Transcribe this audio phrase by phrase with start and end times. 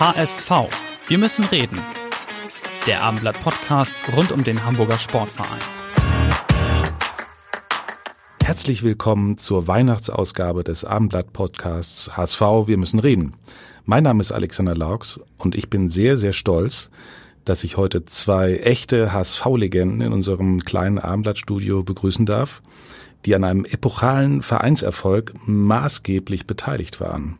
[0.00, 0.50] HSV.
[1.08, 1.78] Wir müssen reden.
[2.86, 5.60] Der Abendblatt-Podcast rund um den Hamburger Sportverein.
[8.42, 12.40] Herzlich willkommen zur Weihnachtsausgabe des Abendblatt-Podcasts HSV.
[12.64, 13.34] Wir müssen reden.
[13.84, 16.88] Mein Name ist Alexander Laux und ich bin sehr, sehr stolz,
[17.44, 22.62] dass ich heute zwei echte HSV-Legenden in unserem kleinen Abendblattstudio begrüßen darf,
[23.26, 27.38] die an einem epochalen Vereinserfolg maßgeblich beteiligt waren.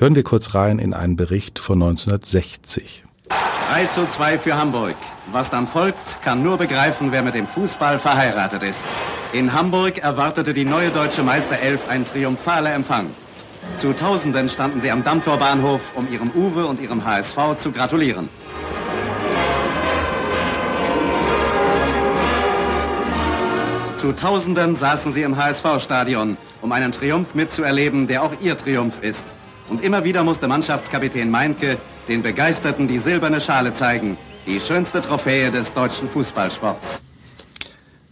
[0.00, 3.02] Hören wir kurz rein in einen Bericht von 1960.
[3.28, 4.94] 3 zu 2 für Hamburg.
[5.32, 8.86] Was dann folgt, kann nur begreifen, wer mit dem Fußball verheiratet ist.
[9.32, 13.10] In Hamburg erwartete die neue deutsche Meisterelf ein triumphaler Empfang.
[13.78, 18.28] Zu Tausenden standen sie am Dammtorbahnhof, um ihrem Uwe und ihrem HSV zu gratulieren.
[23.96, 29.24] Zu Tausenden saßen sie im HSV-Stadion, um einen Triumph mitzuerleben, der auch ihr Triumph ist.
[29.68, 31.76] Und immer wieder musste Mannschaftskapitän Meinke
[32.08, 34.16] den Begeisterten die silberne Schale zeigen,
[34.46, 37.02] die schönste Trophäe des deutschen Fußballsports.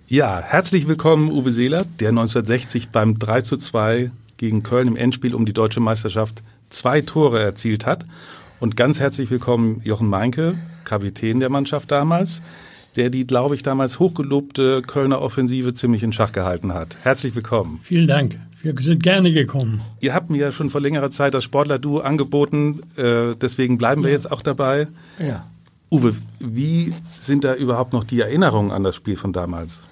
[0.07, 5.35] Ja, herzlich willkommen Uwe Seeler, der 1960 beim 3 zu 2 gegen Köln im Endspiel
[5.35, 8.05] um die deutsche Meisterschaft zwei Tore erzielt hat.
[8.61, 12.43] Und ganz herzlich willkommen Jochen Meinke, Kapitän der Mannschaft damals,
[12.97, 16.99] der die, glaube ich, damals hochgelobte Kölner Offensive ziemlich in Schach gehalten hat.
[17.03, 17.81] Herzlich willkommen.
[17.83, 18.39] Vielen Dank.
[18.63, 19.81] Wir sind gerne gekommen.
[20.01, 24.11] Ihr habt mir ja schon vor längerer Zeit das Sportler-Duo angeboten, äh, deswegen bleiben wir
[24.11, 24.17] ja.
[24.17, 24.89] jetzt auch dabei.
[25.19, 25.47] Ja.
[25.91, 29.83] Uwe, wie sind da überhaupt noch die Erinnerungen an das Spiel von damals?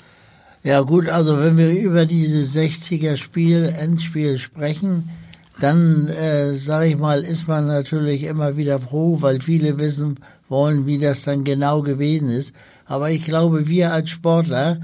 [0.65, 5.11] Ja gut, also wenn wir über dieses 60er Spiel, Endspiel sprechen,
[5.61, 10.17] dann äh, sage ich mal, ist man natürlich immer wieder froh, weil viele wissen
[10.49, 12.55] wollen, wie das dann genau gewesen ist.
[12.87, 14.79] Aber ich glaube, wir als Sportler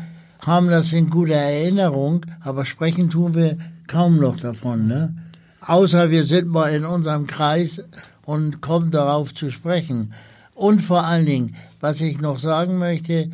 [0.46, 5.14] haben das in guter Erinnerung, aber sprechen tun wir kaum noch davon, ne?
[5.60, 7.84] Außer wir sind mal in unserem Kreis
[8.24, 10.14] und kommen darauf zu sprechen.
[10.54, 13.30] Und vor allen Dingen, was ich noch sagen möchte,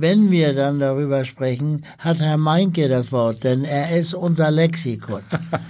[0.00, 5.20] wenn wir dann darüber sprechen, hat Herr Meinke das Wort, denn er ist unser Lexikon.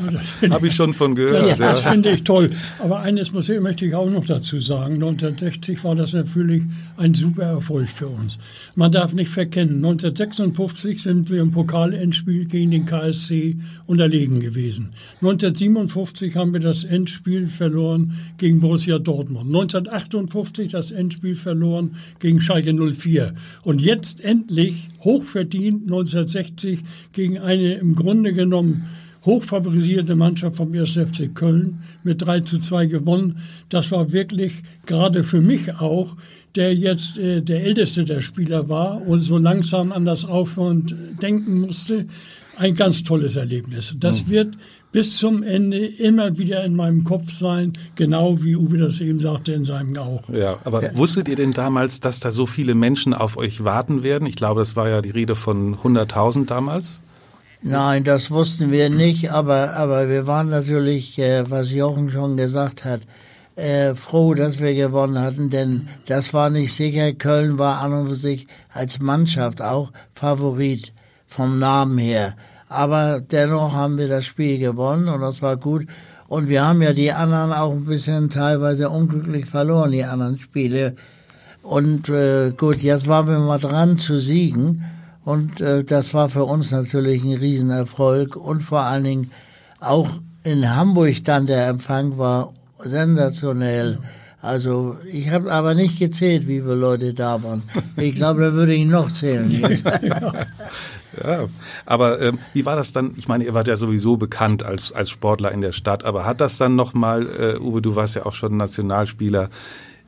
[0.50, 1.42] Habe ich schon von gehört.
[1.42, 1.72] Das, ja.
[1.72, 2.50] das finde ich toll.
[2.78, 4.94] Aber eines muss ich, möchte ich auch noch dazu sagen.
[4.94, 6.62] 1960 war das natürlich
[6.96, 8.38] ein super Erfolg für uns.
[8.74, 14.90] Man darf nicht verkennen, 1956 sind wir im Pokalendspiel gegen den KSC unterlegen gewesen.
[15.22, 19.46] 1957 haben wir das Endspiel verloren gegen Borussia Dortmund.
[19.46, 23.34] 1958 das Endspiel verloren gegen Schalke 04.
[23.62, 26.80] Und jetzt letztendlich hochverdient 1960
[27.12, 28.88] gegen eine im Grunde genommen
[29.24, 30.92] hochfavorisierte Mannschaft vom 1.
[30.92, 33.38] FC Köln mit 3 zu 2 gewonnen.
[33.68, 36.16] Das war wirklich gerade für mich auch,
[36.54, 41.60] der jetzt äh, der älteste der Spieler war und so langsam an das Aufhören denken
[41.60, 42.06] musste,
[42.56, 43.96] ein ganz tolles Erlebnis.
[43.98, 44.30] Das mhm.
[44.30, 44.58] wird
[44.92, 49.52] bis zum Ende immer wieder in meinem Kopf sein, genau wie Uwe das eben sagte
[49.52, 50.28] in seinem auch.
[50.28, 50.96] Ja, aber ja.
[50.96, 54.26] wusstet ihr denn damals, dass da so viele Menschen auf euch warten werden?
[54.26, 57.00] Ich glaube, das war ja die Rede von 100.000 damals.
[57.62, 62.84] Nein, das wussten wir nicht, aber, aber wir waren natürlich, äh, was Jochen schon gesagt
[62.84, 63.02] hat,
[63.56, 67.12] äh, froh, dass wir gewonnen hatten, denn das war nicht sicher.
[67.12, 70.94] Köln war an und für sich als Mannschaft auch Favorit
[71.26, 72.34] vom Namen her.
[72.70, 75.88] Aber dennoch haben wir das Spiel gewonnen und das war gut.
[76.28, 80.94] Und wir haben ja die anderen auch ein bisschen teilweise unglücklich verloren, die anderen Spiele.
[81.64, 84.84] Und äh, gut, jetzt waren wir mal dran zu siegen.
[85.24, 88.36] Und äh, das war für uns natürlich ein Riesenerfolg.
[88.36, 89.30] Und vor allen Dingen
[89.80, 90.08] auch
[90.44, 93.98] in Hamburg dann der Empfang war sensationell.
[94.42, 97.62] Also ich habe aber nicht gezählt, wie viele Leute da waren.
[97.96, 99.84] Ich glaube, da würde ich noch zählen jetzt.
[101.22, 101.44] Ja,
[101.84, 103.12] aber ähm, wie war das dann?
[103.16, 106.40] Ich meine, ihr wart ja sowieso bekannt als, als Sportler in der Stadt, aber hat
[106.40, 109.50] das dann nochmal, äh, Uwe, du warst ja auch schon Nationalspieler,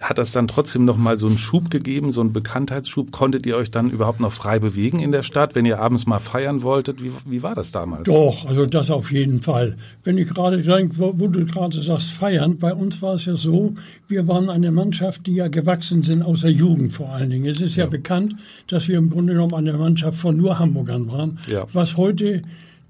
[0.02, 3.12] hat das dann trotzdem nochmal so einen Schub gegeben, so einen Bekanntheitsschub?
[3.12, 6.18] Konntet ihr euch dann überhaupt noch frei bewegen in der Stadt, wenn ihr abends mal
[6.18, 7.02] feiern wolltet?
[7.02, 8.04] Wie, wie war das damals?
[8.04, 9.76] Doch, also das auf jeden Fall.
[10.04, 13.36] Wenn ich gerade denke, wo, wo, du gerade sagst, feiern, bei uns war es ja
[13.36, 13.74] so,
[14.08, 17.46] wir waren eine Mannschaft, die ja gewachsen sind aus der Jugend vor allen Dingen.
[17.46, 18.34] Es ist ja, ja bekannt,
[18.66, 21.66] dass wir im Grunde genommen eine Mannschaft von nur Hamburgern waren, ja.
[21.72, 22.42] was heute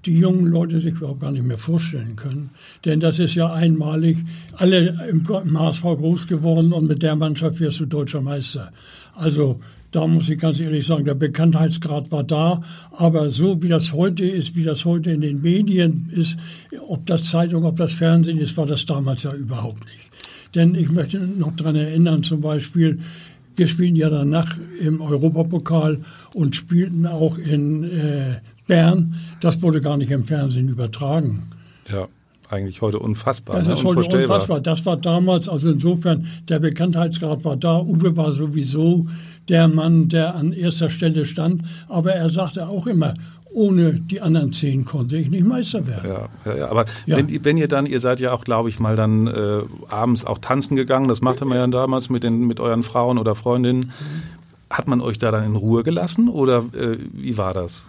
[0.04, 2.50] die jungen Leute sich überhaupt gar nicht mehr vorstellen können.
[2.84, 4.18] Denn das ist ja einmalig,
[4.54, 8.72] alle im HSV groß geworden und mit der Mannschaft wirst du deutscher Meister.
[9.14, 9.60] Also
[9.92, 12.62] da muss ich ganz ehrlich sagen, der Bekanntheitsgrad war da,
[12.92, 16.38] aber so wie das heute ist, wie das heute in den Medien ist,
[16.88, 20.10] ob das Zeitung, ob das Fernsehen ist, war das damals ja überhaupt nicht.
[20.54, 23.00] Denn ich möchte noch daran erinnern, zum Beispiel,
[23.56, 26.00] wir spielen ja danach im Europapokal
[26.34, 28.36] und spielten auch in äh,
[28.66, 29.14] Bern.
[29.40, 31.44] Das wurde gar nicht im Fernsehen übertragen.
[31.90, 32.08] Ja
[32.52, 33.56] eigentlich heute unfassbar.
[33.56, 33.74] Das ne?
[33.74, 34.60] ist heute unfassbar.
[34.60, 37.80] Das war damals, also insofern, der Bekanntheitsgrad war da.
[37.80, 39.06] Uwe war sowieso
[39.48, 41.62] der Mann, der an erster Stelle stand.
[41.88, 43.14] Aber er sagte auch immer,
[43.54, 46.08] ohne die anderen zehn konnte ich nicht Meister werden.
[46.08, 46.70] Ja, ja, ja.
[46.70, 47.16] aber ja.
[47.16, 50.38] Wenn, wenn, ihr dann, ihr seid ja auch, glaube ich, mal dann äh, abends auch
[50.38, 53.92] tanzen gegangen, das machte man ja damals mit, den, mit euren Frauen oder Freundinnen.
[54.72, 57.84] Hat man euch da dann in Ruhe gelassen oder äh, wie war das?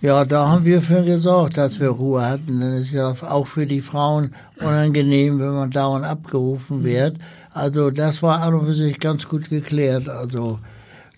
[0.00, 2.60] Ja, da haben wir für gesorgt, dass wir Ruhe hatten.
[2.60, 7.16] Dann ist ja auch für die Frauen unangenehm, wenn man dauernd abgerufen wird.
[7.52, 10.08] Also das war an und für sich ganz gut geklärt.
[10.08, 10.60] Also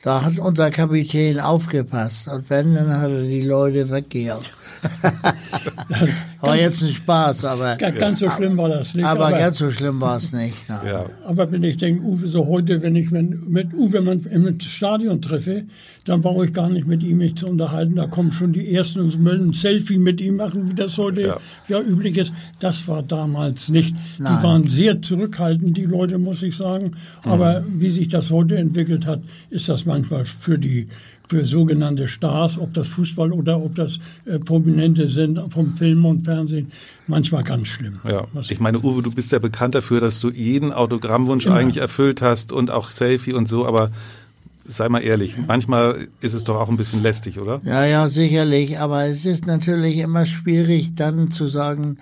[0.02, 2.28] da hat unser Kapitän aufgepasst.
[2.28, 4.50] Und wenn, dann hat er die Leute weggejagt.
[6.40, 7.76] war jetzt ein Spaß, aber.
[7.76, 9.04] Ganz so schlimm war das nicht.
[9.04, 10.54] Aber, aber ganz so schlimm war es nicht.
[10.68, 11.06] Ja.
[11.26, 15.64] Aber wenn ich denke, Uwe, so heute, wenn ich mit Uwe im Stadion treffe,
[16.04, 17.96] dann brauche ich gar nicht mit ihm mich zu unterhalten.
[17.96, 21.22] Da kommen schon die Ersten und wollen ein Selfie mit ihm machen, wie das heute
[21.22, 21.36] ja.
[21.68, 22.32] ja üblich ist.
[22.58, 23.94] Das war damals nicht.
[24.18, 24.38] Nein.
[24.38, 26.92] Die waren sehr zurückhaltend, die Leute, muss ich sagen.
[27.22, 27.80] Aber mhm.
[27.80, 29.20] wie sich das heute entwickelt hat,
[29.50, 30.88] ist das manchmal für die
[31.30, 36.24] für sogenannte Stars, ob das Fußball oder ob das äh, Prominente sind vom Film und
[36.24, 36.72] Fernsehen,
[37.06, 38.00] manchmal ganz schlimm.
[38.02, 38.26] Ja.
[38.48, 41.54] Ich meine, Uwe, du bist ja bekannt dafür, dass du jeden Autogrammwunsch Immer.
[41.54, 43.92] eigentlich erfüllt hast und auch Selfie und so, aber
[44.66, 47.60] sei mal ehrlich, manchmal ist es doch auch ein bisschen lästig, oder?
[47.64, 51.98] Ja, ja, sicherlich, aber es ist natürlich immer schwierig dann zu sagen,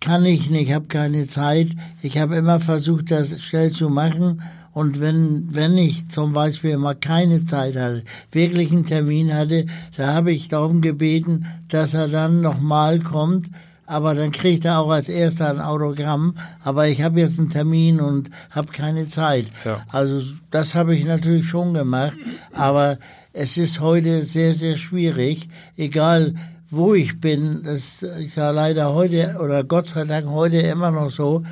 [0.00, 1.68] kann ich nicht, habe keine Zeit.
[2.02, 6.94] Ich habe immer versucht, das schnell zu machen und wenn, wenn ich zum Beispiel mal
[6.94, 9.66] keine Zeit hatte, wirklich einen Termin hatte,
[9.96, 13.48] da habe ich darum gebeten, dass er dann nochmal kommt.
[13.84, 16.34] Aber dann kriegt er auch als erster ein Autogramm.
[16.64, 19.46] Aber ich habe jetzt einen Termin und habe keine Zeit.
[19.64, 19.84] Ja.
[19.88, 22.16] Also das habe ich natürlich schon gemacht.
[22.54, 22.96] Aber
[23.34, 25.48] es ist heute sehr, sehr schwierig.
[25.76, 26.34] Egal,
[26.70, 31.10] wo ich bin, das ist ja leider heute oder Gott sei Dank heute immer noch
[31.10, 31.42] so,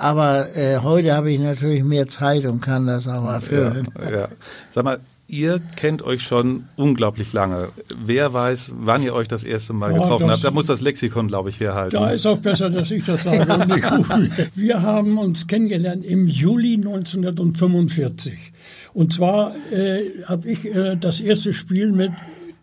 [0.00, 3.88] aber äh, heute habe ich natürlich mehr Zeit und kann das auch erfüllen.
[3.98, 4.28] Ja, ja.
[4.70, 4.98] Sag mal,
[5.28, 7.68] ihr kennt euch schon unglaublich lange.
[8.04, 10.44] Wer weiß, wann ihr euch das erste Mal getroffen das, habt?
[10.44, 11.96] Da muss das Lexikon, glaube ich, herhalten.
[11.96, 13.46] Da ist auch besser, dass ich das sage
[14.54, 18.52] Wir haben uns kennengelernt im Juli 1945.
[18.92, 22.10] Und zwar äh, habe ich äh, das erste Spiel mit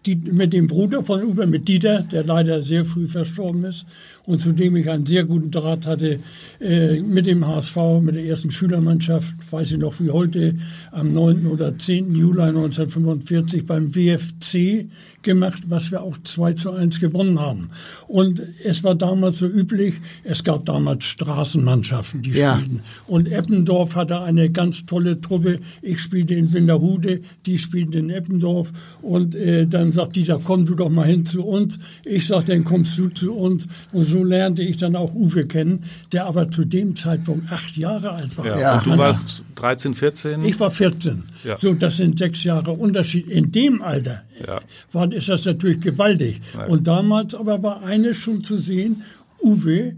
[0.05, 3.85] die, mit dem Bruder von Uwe, mit Dieter, der leider sehr früh verstorben ist
[4.27, 6.19] und zu dem ich einen sehr guten Draht hatte,
[6.59, 10.55] äh, mit dem HSV, mit der ersten Schülermannschaft, weiß ich noch wie heute,
[10.91, 11.47] am 9.
[11.47, 12.13] oder 10.
[12.13, 14.89] Juli 1945 beim WFC
[15.23, 17.69] gemacht, was wir auch 2 zu 1 gewonnen haben.
[18.07, 22.55] Und es war damals so üblich, es gab damals Straßenmannschaften, die ja.
[22.55, 22.81] spielten.
[23.07, 25.59] Und Eppendorf hatte eine ganz tolle Truppe.
[25.81, 28.71] Ich spielte in Winterhude, die spielten in Eppendorf.
[29.01, 31.79] Und äh, dann sagt die, da komm du doch mal hin zu uns.
[32.03, 33.67] Ich sag, dann kommst du zu uns.
[33.93, 38.11] Und so lernte ich dann auch Uwe kennen, der aber zu dem Zeitpunkt acht Jahre
[38.11, 38.45] alt war.
[38.45, 38.59] Ja.
[38.59, 38.77] ja.
[38.77, 40.45] Und du warst 13, 14?
[40.45, 41.23] Ich war 14.
[41.43, 41.57] Ja.
[41.57, 43.29] So, das sind sechs Jahre Unterschied.
[43.29, 44.61] In dem Alter ja.
[44.91, 46.41] war, ist das natürlich gewaltig.
[46.55, 46.69] Nein.
[46.69, 49.03] Und damals aber war eines schon zu sehen,
[49.41, 49.95] Uwe,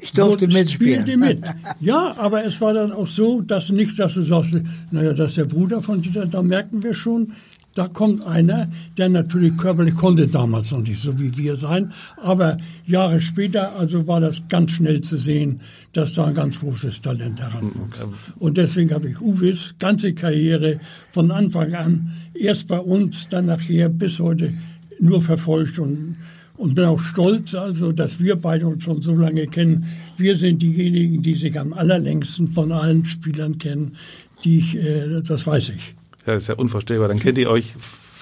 [0.00, 1.18] ich durfte mitspielen.
[1.18, 1.40] mit.
[1.80, 4.56] Ja, aber es war dann auch so, dass nicht, dass du sagst,
[4.90, 7.32] naja, das ist der Bruder von Dieter, da merken wir schon,
[7.78, 12.58] da kommt einer, der natürlich körperlich konnte damals noch nicht so wie wir sein, aber
[12.86, 15.60] Jahre später, also war das ganz schnell zu sehen,
[15.92, 18.08] dass da ein ganz großes Talent heranwuchs.
[18.40, 20.80] Und deswegen habe ich Uwes ganze Karriere
[21.12, 24.52] von Anfang an, erst bei uns, dann nachher bis heute
[24.98, 26.16] nur verfolgt und
[26.56, 29.86] und bin auch stolz, also, dass wir beide uns schon so lange kennen.
[30.16, 33.94] Wir sind diejenigen, die sich am allerlängsten von allen Spielern kennen,
[34.42, 35.94] die ich, äh, das weiß ich.
[36.28, 37.08] Ja, das ist ja unvorstellbar.
[37.08, 37.72] Dann kennt ihr euch,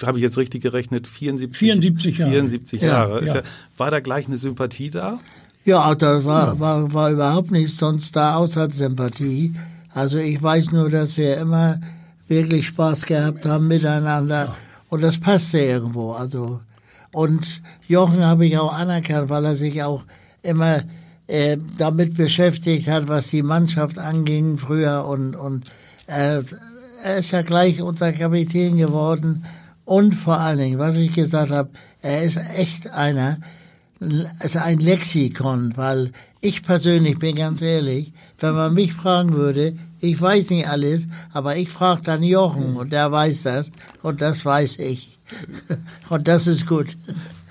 [0.05, 2.31] habe ich jetzt richtig gerechnet, 74, 74 Jahre.
[2.31, 3.25] 74 Jahre.
[3.25, 3.41] Ja, ja.
[3.75, 5.19] war da gleich eine Sympathie da?
[5.65, 9.55] Ja, da war, war, war überhaupt nichts sonst da außer Sympathie.
[9.93, 11.81] Also ich weiß nur, dass wir immer
[12.29, 14.55] wirklich Spaß gehabt haben miteinander.
[14.87, 16.13] Und das passte irgendwo.
[16.13, 16.61] Also
[17.11, 20.05] und Jochen habe ich auch anerkannt, weil er sich auch
[20.43, 20.83] immer
[21.27, 25.69] äh, damit beschäftigt hat, was die Mannschaft anging früher und und
[26.05, 26.41] äh,
[27.03, 29.45] er ist ja gleich unser Kapitän geworden.
[29.85, 31.69] Und vor allen Dingen, was ich gesagt habe,
[32.01, 33.37] er ist echt einer,
[34.43, 36.11] ist ein Lexikon, weil
[36.41, 41.55] ich persönlich bin ganz ehrlich, wenn man mich fragen würde, ich weiß nicht alles, aber
[41.55, 43.71] ich frage dann Jochen und der weiß das
[44.03, 45.17] und das weiß ich.
[46.09, 46.95] Und das ist gut.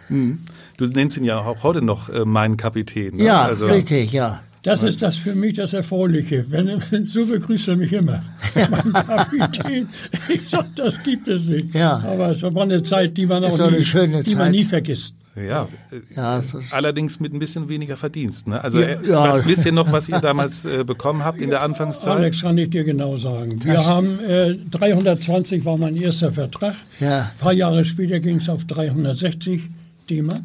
[0.09, 0.39] Hm.
[0.79, 3.17] Du nennst ihn ja auch heute noch äh, meinen Kapitän.
[3.17, 3.25] Ne?
[3.25, 4.41] Ja, also, richtig, ja.
[4.67, 6.45] Das ist das für mich das Erfreuliche.
[6.49, 8.21] Wenn, so begrüßt er mich immer.
[8.55, 9.89] mein Kapitän.
[10.29, 11.73] Ich sag, das gibt es nicht.
[11.73, 12.03] Ja.
[12.05, 15.15] Aber es war eine Zeit, die man auch nie, die man nie vergisst.
[15.37, 15.69] Ja,
[16.17, 16.43] ja
[16.73, 18.49] allerdings mit ein bisschen weniger Verdienst.
[18.49, 18.65] Ne?
[18.65, 19.29] Also ja, äh, ja.
[19.29, 22.17] Was, wisst ihr noch, was ihr damals äh, bekommen habt in der Anfangszeit?
[22.17, 23.63] Alex, kann ich dir genau sagen.
[23.63, 26.75] Wir haben äh, 320 war mein erster Vertrag.
[26.99, 27.19] Ja.
[27.19, 29.61] Ein paar Jahre später ging es auf 360
[30.09, 30.41] D-Mark.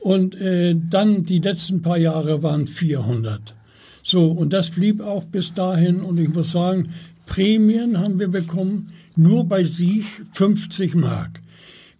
[0.00, 3.54] Und äh, dann die letzten paar Jahre waren 400.
[4.02, 6.00] So, und das blieb auch bis dahin.
[6.00, 6.90] Und ich muss sagen,
[7.26, 11.40] Prämien haben wir bekommen, nur bei Sieg 50 Mark.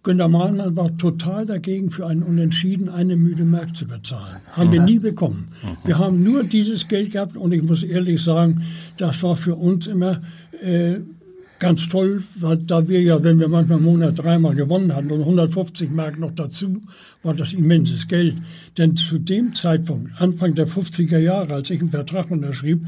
[0.01, 4.37] Günter Mahlmann war total dagegen, für einen Unentschieden eine müde Mark zu bezahlen.
[4.53, 5.49] Haben wir nie bekommen.
[5.83, 8.63] Wir haben nur dieses Geld gehabt und ich muss ehrlich sagen,
[8.97, 10.21] das war für uns immer
[10.63, 10.99] äh,
[11.59, 15.19] ganz toll, weil da wir ja, wenn wir manchmal im Monat dreimal gewonnen hatten und
[15.19, 16.81] 150 Mark noch dazu,
[17.21, 18.37] war das immenses Geld.
[18.77, 22.85] Denn zu dem Zeitpunkt, Anfang der 50er Jahre, als ich einen Vertrag unterschrieb,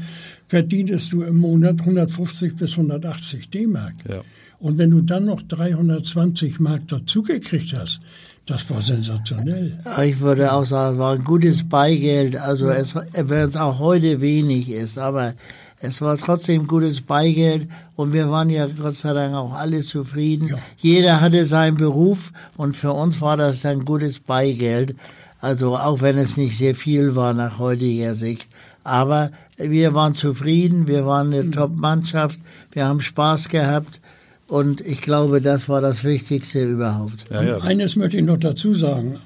[0.48, 3.94] verdientest du im Monat 150 bis 180 D-Mark.
[4.08, 4.22] Ja.
[4.58, 8.00] Und wenn du dann noch 320 Mark dazugekriegt hast,
[8.46, 9.78] das war sensationell.
[10.04, 12.36] Ich würde auch sagen, es war ein gutes Beigeld.
[12.36, 15.34] Also es, wenn es auch heute wenig ist, aber
[15.82, 20.48] es war trotzdem gutes Beigeld und wir waren ja Gott sei Dank auch alle zufrieden.
[20.48, 20.56] Ja.
[20.78, 24.94] Jeder hatte seinen Beruf und für uns war das ein gutes Beigeld.
[25.40, 28.48] Also auch wenn es nicht sehr viel war nach heutiger Sicht.
[28.84, 31.52] Aber wir waren zufrieden, wir waren eine mhm.
[31.52, 32.38] Top-Mannschaft,
[32.70, 34.00] wir haben Spaß gehabt
[34.46, 37.28] und ich glaube, das war das Wichtigste überhaupt.
[37.28, 37.58] Ja, ja.
[37.58, 39.18] Eines möchte ich noch dazu sagen.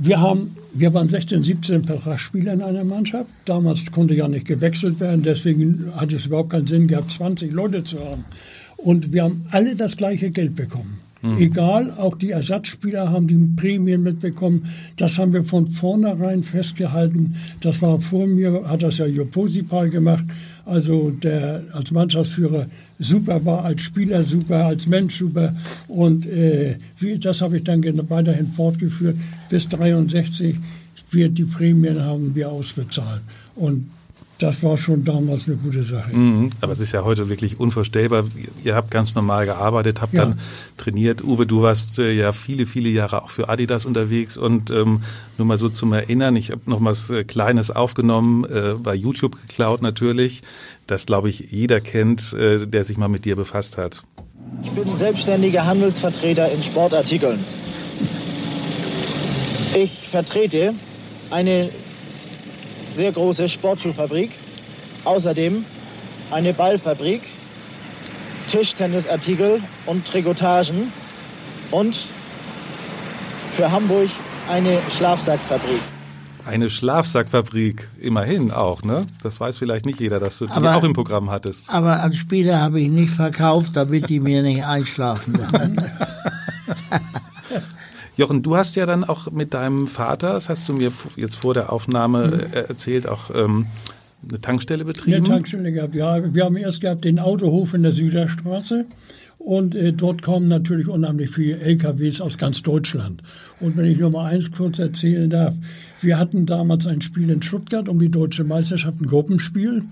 [0.00, 3.28] Wir haben wir waren 16, 17 Vertragsspieler in einer Mannschaft.
[3.44, 7.82] Damals konnte ja nicht gewechselt werden, deswegen hat es überhaupt keinen Sinn gehabt, 20 Leute
[7.84, 8.24] zu haben.
[8.76, 10.98] Und wir haben alle das gleiche Geld bekommen.
[11.22, 11.38] Mhm.
[11.38, 14.66] Egal, auch die Ersatzspieler haben die Prämien mitbekommen.
[14.96, 17.36] Das haben wir von vornherein festgehalten.
[17.60, 20.24] Das war vor mir, hat das ja Joposipal gemacht.
[20.64, 22.66] Also der als Mannschaftsführer
[23.00, 25.56] super war, als Spieler super, als Mensch super.
[25.88, 26.76] Und äh,
[27.18, 29.16] das habe ich dann weiterhin fortgeführt.
[29.48, 30.56] Bis 63
[31.10, 33.22] wird die Prämien haben wir ausbezahlt.
[33.56, 33.86] Und
[34.40, 36.16] das war schon damals eine gute Sache.
[36.16, 38.24] Mhm, aber es ist ja heute wirklich unvorstellbar.
[38.64, 40.24] Ihr habt ganz normal gearbeitet, habt ja.
[40.24, 40.40] dann
[40.78, 41.22] trainiert.
[41.22, 45.02] Uwe, du warst äh, ja viele, viele Jahre auch für Adidas unterwegs und ähm,
[45.36, 49.40] nur mal so zum Erinnern, ich habe noch was äh, Kleines aufgenommen, äh, bei YouTube
[49.42, 50.42] geklaut natürlich,
[50.86, 54.02] das glaube ich jeder kennt, äh, der sich mal mit dir befasst hat.
[54.62, 57.44] Ich bin selbstständiger Handelsvertreter in Sportartikeln.
[59.76, 60.74] Ich vertrete
[61.30, 61.68] eine
[63.00, 64.32] sehr große Sportschuhfabrik,
[65.04, 65.64] außerdem
[66.30, 67.22] eine Ballfabrik,
[68.46, 70.92] Tischtennisartikel und Trikotagen
[71.70, 71.98] und
[73.52, 74.10] für Hamburg
[74.50, 75.80] eine Schlafsackfabrik.
[76.44, 79.06] Eine Schlafsackfabrik, immerhin auch, ne?
[79.22, 81.72] Das weiß vielleicht nicht jeder, dass du die aber, auch im Programm hattest.
[81.72, 85.38] Aber an Spieler habe ich nicht verkauft, damit die mir nicht einschlafen.
[88.20, 91.54] Jochen, du hast ja dann auch mit deinem Vater, das hast du mir jetzt vor
[91.54, 92.54] der Aufnahme mhm.
[92.54, 93.64] Äh, erzählt, auch ähm,
[94.28, 95.16] eine Tankstelle betrieben?
[95.16, 96.34] Eine Tankstelle gehabt, ja.
[96.34, 98.84] Wir haben erst gehabt den Autohof in der Süderstraße.
[99.40, 103.22] Und äh, dort kommen natürlich unheimlich viele LKWs aus ganz Deutschland.
[103.58, 105.54] Und wenn ich nur mal eins kurz erzählen darf,
[106.02, 109.84] wir hatten damals ein Spiel in Stuttgart um die deutsche Meisterschaft, ein Gruppenspiel.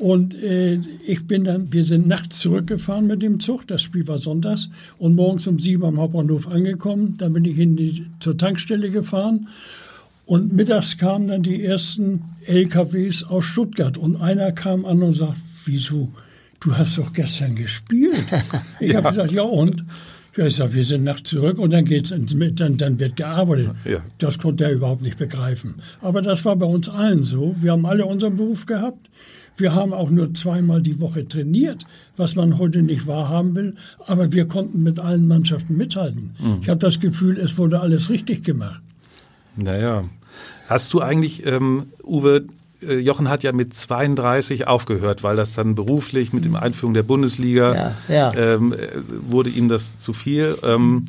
[0.00, 4.18] Und äh, ich bin dann, wir sind nachts zurückgefahren mit dem Zug, das Spiel war
[4.18, 7.14] sonntags, und morgens um sieben am Hauptbahnhof angekommen.
[7.18, 9.46] Dann bin ich in die, zur Tankstelle gefahren.
[10.26, 13.96] Und mittags kamen dann die ersten LKWs aus Stuttgart.
[13.96, 16.10] Und einer kam an und sagt, wieso?
[16.60, 18.24] Du hast doch gestern gespielt.
[18.80, 18.98] Ich ja.
[18.98, 19.84] habe gesagt, ja und?
[20.36, 23.70] Ja, ich sage, wir sind nachts zurück und dann geht's dann, dann wird gearbeitet.
[23.84, 24.04] Ja.
[24.18, 25.76] Das konnte er überhaupt nicht begreifen.
[26.00, 27.56] Aber das war bei uns allen so.
[27.60, 29.08] Wir haben alle unseren Beruf gehabt.
[29.56, 31.84] Wir haben auch nur zweimal die Woche trainiert,
[32.16, 33.74] was man heute nicht wahrhaben will.
[34.06, 36.36] Aber wir konnten mit allen Mannschaften mithalten.
[36.38, 36.60] Mhm.
[36.62, 38.80] Ich habe das Gefühl, es wurde alles richtig gemacht.
[39.56, 40.04] Naja.
[40.68, 42.44] Hast du eigentlich, ähm, Uwe,
[42.80, 47.74] Jochen hat ja mit 32 aufgehört, weil das dann beruflich mit dem Einführung der Bundesliga
[47.74, 48.34] ja, ja.
[48.34, 48.76] Ähm, äh,
[49.28, 50.56] wurde ihm das zu viel.
[50.62, 51.06] Ähm,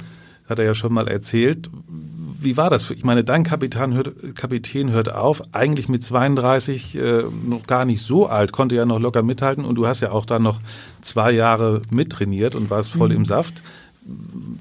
[0.47, 1.69] hat er ja schon mal erzählt
[2.41, 2.89] wie war das?
[2.89, 8.01] Ich meine, dein Kapitän hört, Kapitän hört auf, eigentlich mit 32 äh, noch gar nicht
[8.01, 10.59] so alt, konnte ja noch locker mithalten und du hast ja auch dann noch
[11.01, 13.17] zwei Jahre mittrainiert und warst voll mhm.
[13.17, 13.61] im Saft.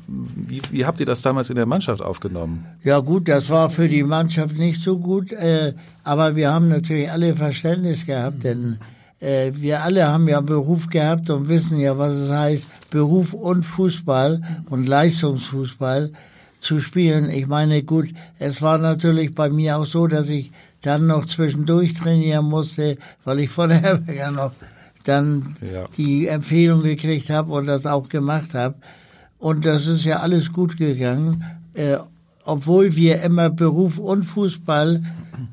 [0.07, 2.67] Wie, wie habt ihr das damals in der Mannschaft aufgenommen?
[2.85, 5.75] Ja gut, das war für die Mannschaft nicht so gut, äh,
[6.05, 8.79] aber wir haben natürlich alle Verständnis gehabt, denn
[9.21, 13.65] äh, wir alle haben ja Beruf gehabt und wissen ja, was es heißt, Beruf und
[13.65, 16.13] Fußball und Leistungsfußball
[16.61, 17.31] zu spielen.
[17.31, 20.53] Ich meine, gut, es war natürlich bei mir auch so, dass ich
[20.83, 24.53] dann noch zwischendurch trainieren musste, weil ich von Herberger noch
[25.05, 25.87] dann ja.
[25.97, 28.75] die Empfehlung gekriegt habe und das auch gemacht habe.
[29.39, 31.97] Und das ist ja alles gut gegangen, äh,
[32.45, 35.03] obwohl wir immer Beruf und Fußball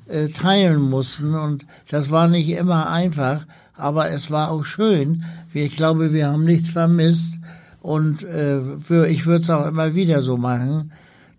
[0.07, 1.35] äh, teilen mussten.
[1.35, 5.23] Und das war nicht immer einfach, aber es war auch schön.
[5.53, 7.39] Ich glaube, wir haben nichts vermisst.
[7.81, 10.91] Und äh, für, ich würde es auch immer wieder so machen.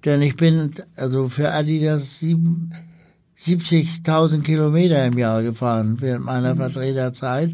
[0.04, 6.58] Denn ich bin also für Adidas 70.000 Kilometer im Jahr gefahren während meiner mhm.
[6.58, 7.52] Vertreterzeit.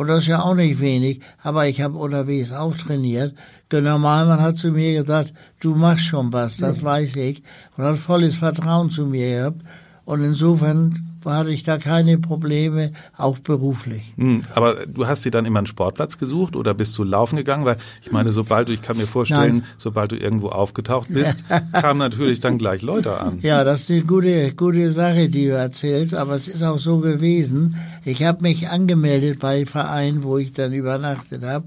[0.00, 3.34] Und das ist ja auch nicht wenig, aber ich habe unterwegs auch trainiert.
[3.68, 6.84] Günter Malmann hat zu mir gesagt, du machst schon was, das ja.
[6.84, 7.42] weiß ich.
[7.76, 9.60] Und hat volles Vertrauen zu mir gehabt.
[10.06, 14.02] Und insofern hatte ich da keine Probleme, auch beruflich.
[14.16, 17.64] Hm, aber du hast dir dann immer einen Sportplatz gesucht oder bist du laufen gegangen?
[17.64, 19.64] Weil ich meine, sobald du, ich kann mir vorstellen, Nein.
[19.78, 23.38] sobald du irgendwo aufgetaucht bist, kamen natürlich dann gleich Leute an.
[23.42, 26.98] Ja, das ist eine gute, gute Sache, die du erzählst, aber es ist auch so
[26.98, 27.76] gewesen.
[28.04, 31.66] Ich habe mich angemeldet bei Vereinen, wo ich dann übernachtet habe,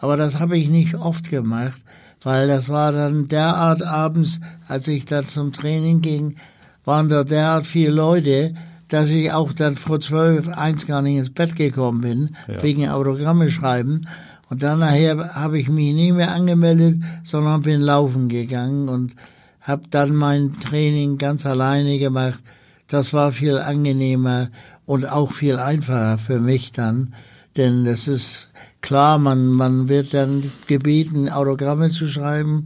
[0.00, 1.80] aber das habe ich nicht oft gemacht,
[2.22, 6.36] weil das war dann derart abends, als ich dann zum Training ging,
[6.84, 8.54] waren da derart viele Leute,
[8.88, 12.62] dass ich auch dann vor zwölf, eins gar nicht ins Bett gekommen bin, ja.
[12.62, 14.06] wegen Autogramme schreiben.
[14.48, 19.14] Und dann nachher habe ich mich nie mehr angemeldet, sondern bin laufen gegangen und
[19.60, 22.40] habe dann mein Training ganz alleine gemacht.
[22.86, 24.48] Das war viel angenehmer
[24.84, 27.14] und auch viel einfacher für mich dann,
[27.56, 32.64] denn das ist klar, man, man wird dann gebeten, Autogramme zu schreiben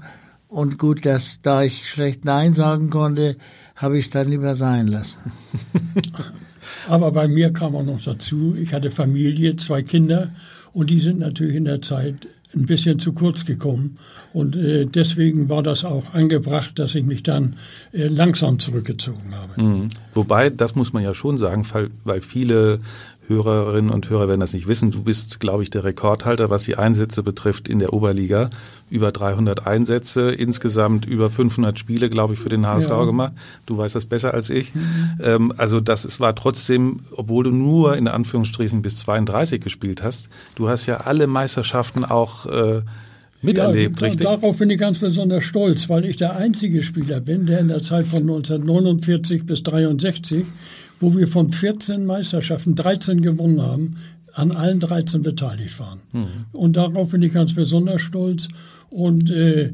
[0.48, 3.36] und gut, dass da ich schlecht Nein sagen konnte,
[3.80, 5.32] habe ich es dann lieber sein lassen.
[6.88, 10.30] Aber bei mir kam auch noch dazu, ich hatte Familie, zwei Kinder
[10.72, 13.96] und die sind natürlich in der Zeit ein bisschen zu kurz gekommen.
[14.32, 17.56] Und äh, deswegen war das auch angebracht, dass ich mich dann
[17.92, 19.62] äh, langsam zurückgezogen habe.
[19.62, 19.88] Mhm.
[20.14, 22.80] Wobei, das muss man ja schon sagen, weil, weil viele
[23.34, 24.90] Hörerinnen und Hörer werden das nicht wissen.
[24.90, 28.48] Du bist, glaube ich, der Rekordhalter, was die Einsätze betrifft in der Oberliga.
[28.90, 33.04] Über 300 Einsätze, insgesamt über 500 Spiele, glaube ich, für den HSV ja.
[33.04, 33.32] gemacht.
[33.66, 34.74] Du weißt das besser als ich.
[34.74, 34.80] Mhm.
[35.22, 40.28] Ähm, also das ist, war trotzdem, obwohl du nur in Anführungsstrichen bis 32 gespielt hast,
[40.56, 42.82] du hast ja alle Meisterschaften auch äh,
[43.42, 44.26] miterlebt, ja, richtig?
[44.26, 47.82] Darauf bin ich ganz besonders stolz, weil ich der einzige Spieler bin, der in der
[47.82, 50.44] Zeit von 1949 bis 63
[51.00, 53.96] wo wir von 14 Meisterschaften 13 gewonnen haben,
[54.34, 56.00] an allen 13 beteiligt waren.
[56.12, 56.26] Mhm.
[56.52, 58.48] Und darauf bin ich ganz besonders stolz.
[58.90, 59.72] Und äh,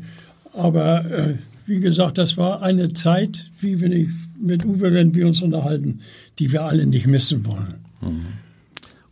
[0.54, 1.34] aber äh,
[1.66, 4.08] wie gesagt, das war eine Zeit, wie wenn ich
[4.40, 6.00] mit Uwe, wenn wir uns unterhalten,
[6.38, 7.74] die wir alle nicht missen wollen.
[8.00, 8.26] Mhm.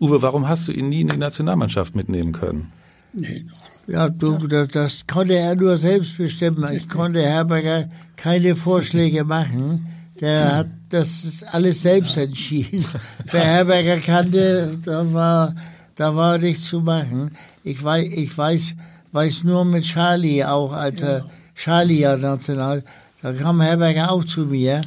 [0.00, 2.72] Uwe, warum hast du ihn nie in die Nationalmannschaft mitnehmen können?
[3.12, 3.44] Nee.
[3.86, 6.66] Ja, du, das, das konnte er nur selbst bestimmen.
[6.72, 9.86] Ich konnte Herberger keine Vorschläge machen.
[10.20, 12.84] Der hat das alles selbst entschieden.
[13.30, 15.54] Wer Herberger kannte, da war,
[15.96, 17.32] da war nichts zu machen.
[17.64, 18.74] Ich weiß, ich weiß,
[19.12, 22.82] weiß nur mit Charlie auch, als er Charlie ja national,
[23.22, 24.82] da kam Herberger auch zu mir.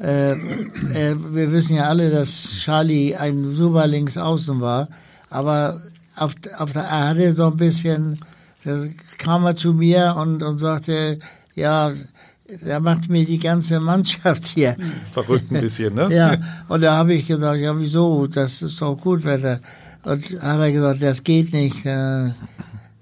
[0.00, 4.88] Äh, äh, wir wissen ja alle, dass Charlie ein super Linksaußen war,
[5.28, 5.80] aber
[6.16, 8.18] auf, auf der, er hatte so ein bisschen,
[8.64, 8.86] da
[9.18, 11.18] kam er zu mir und, und sagte,
[11.54, 11.92] ja,
[12.64, 14.76] da macht mir die ganze Mannschaft hier.
[15.12, 16.08] Verrückt ein bisschen, ne?
[16.14, 16.36] ja,
[16.68, 19.60] und da habe ich gesagt, ja wieso, das ist doch gut, Wetter.
[20.02, 21.84] Und hat er gesagt, das geht nicht.
[21.84, 22.30] Äh,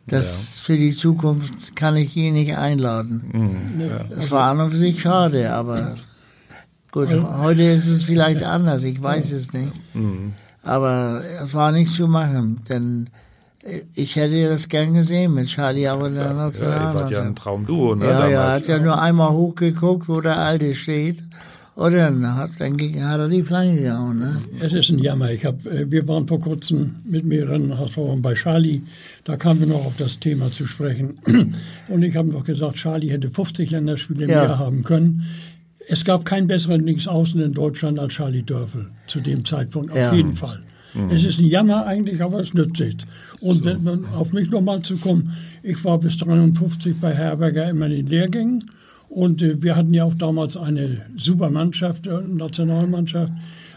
[0.08, 0.64] das ja.
[0.64, 3.30] für die Zukunft kann ich ihn nicht einladen.
[3.32, 3.98] Mhm, ja.
[4.08, 5.96] Das war an und für sich schade, aber
[6.90, 9.72] gut, heute ist es vielleicht anders, ich weiß es nicht.
[9.94, 10.32] Mhm.
[10.62, 13.10] Aber es war nicht zu machen, denn
[13.94, 17.10] ich hätte das gern gesehen mit Charlie in der Nationalmannschaft.
[17.10, 18.06] Ja, ja ein Traumduo, ne?
[18.06, 21.22] Ja, ja, hat ja nur einmal hochgeguckt, wo der Alte steht.
[21.78, 24.18] Und dann hat, dann hat er die Flanke gehauen.
[24.18, 24.36] Ne?
[24.58, 25.30] Es ist ein Jammer.
[25.30, 28.82] Ich hab, äh, wir waren vor kurzem mit mehreren HSVern bei Charlie.
[29.22, 31.20] Da kamen wir noch auf das Thema zu sprechen.
[31.88, 34.42] Und ich habe noch gesagt, Charlie hätte 50 Länderspiele ja.
[34.42, 35.22] mehr haben können.
[35.86, 40.12] Es gab keinen besseren Linksaußen in Deutschland als Charlie Dörfel zu dem Zeitpunkt, auf ja.
[40.12, 40.60] jeden Fall.
[40.94, 41.10] Mhm.
[41.10, 43.04] Es ist ein Jammer eigentlich, aber es nützt nichts.
[43.40, 44.04] Und so.
[44.16, 48.64] auf mich nochmal zu kommen, ich war bis 53 bei Herberger immer in den Lehrgängen
[49.08, 53.32] und äh, wir hatten ja auch damals eine super Mannschaft, äh, Nationalmannschaft.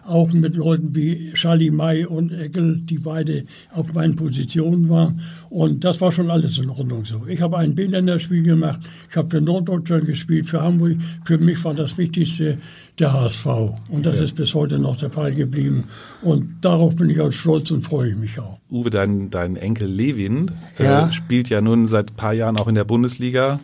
[0.06, 5.22] Auch mit Leuten wie Charlie May und Eckel, die beide auf meinen Positionen waren.
[5.50, 7.24] Und das war schon alles in Ordnung so.
[7.28, 10.98] Ich habe ein B-Länderspiel gemacht, ich habe für Norddeutschland gespielt, für Hamburg.
[11.26, 12.58] Für mich war das Wichtigste
[13.00, 13.46] der HSV.
[13.90, 14.24] Und das ja.
[14.24, 15.86] ist bis heute noch der Fall geblieben.
[16.22, 18.60] Und darauf bin ich auch stolz und freue ich mich auch.
[18.70, 21.08] Uwe, dein, dein Enkel Levin äh, ja.
[21.08, 23.60] Äh, spielt ja nun seit ein paar Jahren auch in der Bundesliga.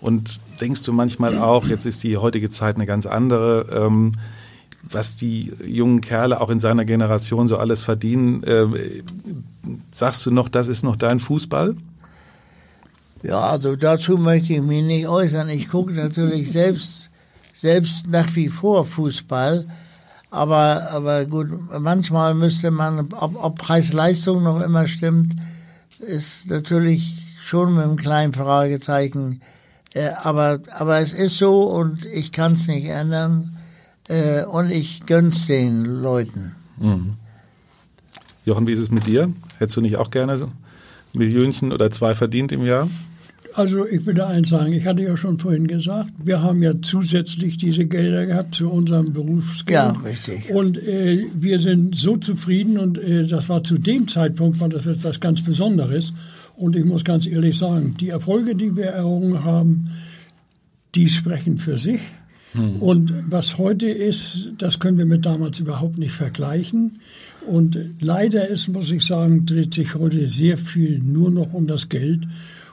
[0.00, 4.12] Und denkst du manchmal auch, jetzt ist die heutige Zeit eine ganz andere, ähm,
[4.90, 8.42] was die jungen Kerle auch in seiner Generation so alles verdienen.
[8.44, 9.02] Äh,
[9.90, 11.74] sagst du noch, das ist noch dein Fußball?
[13.22, 15.48] Ja, also dazu möchte ich mich nicht äußern.
[15.48, 17.10] Ich gucke natürlich selbst,
[17.54, 19.66] selbst nach wie vor Fußball.
[20.30, 25.34] Aber, aber gut, manchmal müsste man, ob, ob Preis-Leistung noch immer stimmt,
[26.00, 29.40] ist natürlich schon mit einem kleinen Fragezeichen
[29.94, 33.53] äh, aber, aber es ist so und ich kann es nicht ändern.
[34.08, 36.54] Äh, und ich gönn's den Leuten.
[36.78, 37.14] Mhm.
[38.44, 39.32] Jochen, wie ist es mit dir?
[39.58, 40.50] Hättest du nicht auch gerne so
[41.14, 42.88] Millionchen oder zwei verdient im Jahr?
[43.54, 46.72] Also ich will da eins sagen, ich hatte ja schon vorhin gesagt, wir haben ja
[46.82, 49.76] zusätzlich diese Gelder gehabt zu unserem Berufsgeld.
[49.76, 50.50] Ja, richtig.
[50.50, 54.86] Und äh, wir sind so zufrieden und äh, das war zu dem Zeitpunkt, war das
[54.86, 56.12] etwas ganz Besonderes.
[56.56, 59.90] Und ich muss ganz ehrlich sagen, die Erfolge, die wir errungen haben,
[60.96, 62.00] die sprechen für sich.
[62.54, 62.76] Hm.
[62.80, 67.00] Und was heute ist, das können wir mit damals überhaupt nicht vergleichen.
[67.46, 71.88] Und leider ist, muss ich sagen, dreht sich heute sehr viel nur noch um das
[71.88, 72.26] Geld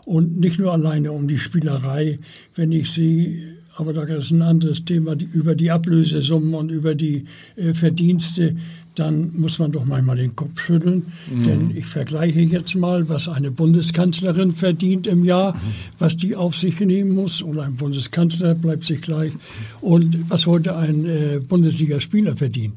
[0.05, 2.19] und nicht nur alleine um die Spielerei.
[2.55, 6.95] Wenn ich sehe, aber da ist ein anderes Thema, die, über die Ablösesummen und über
[6.95, 8.55] die äh, Verdienste,
[8.95, 11.12] dann muss man doch manchmal den Kopf schütteln.
[11.30, 11.43] Mhm.
[11.43, 15.60] Denn ich vergleiche jetzt mal, was eine Bundeskanzlerin verdient im Jahr, mhm.
[15.99, 19.32] was die auf sich nehmen muss, oder ein Bundeskanzler bleibt sich gleich,
[19.80, 22.73] und was heute ein äh, Bundesligaspieler verdient.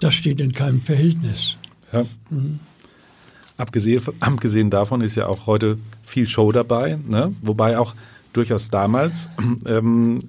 [0.00, 1.56] Das steht in keinem Verhältnis.
[1.92, 2.04] Ja.
[2.30, 2.58] Mhm.
[3.56, 7.32] Abgesehen, abgesehen davon ist ja auch heute viel Show dabei, ne?
[7.40, 7.94] wobei auch
[8.32, 9.30] durchaus damals,
[9.66, 10.24] ähm,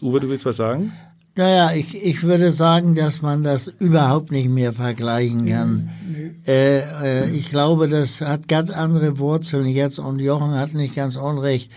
[0.00, 0.92] Uwe, du willst was sagen?
[1.36, 5.90] Naja, ich, ich würde sagen, dass man das überhaupt nicht mehr vergleichen kann.
[6.46, 11.16] Äh, äh, ich glaube, das hat ganz andere Wurzeln jetzt und Jochen hat nicht ganz
[11.16, 11.70] unrecht.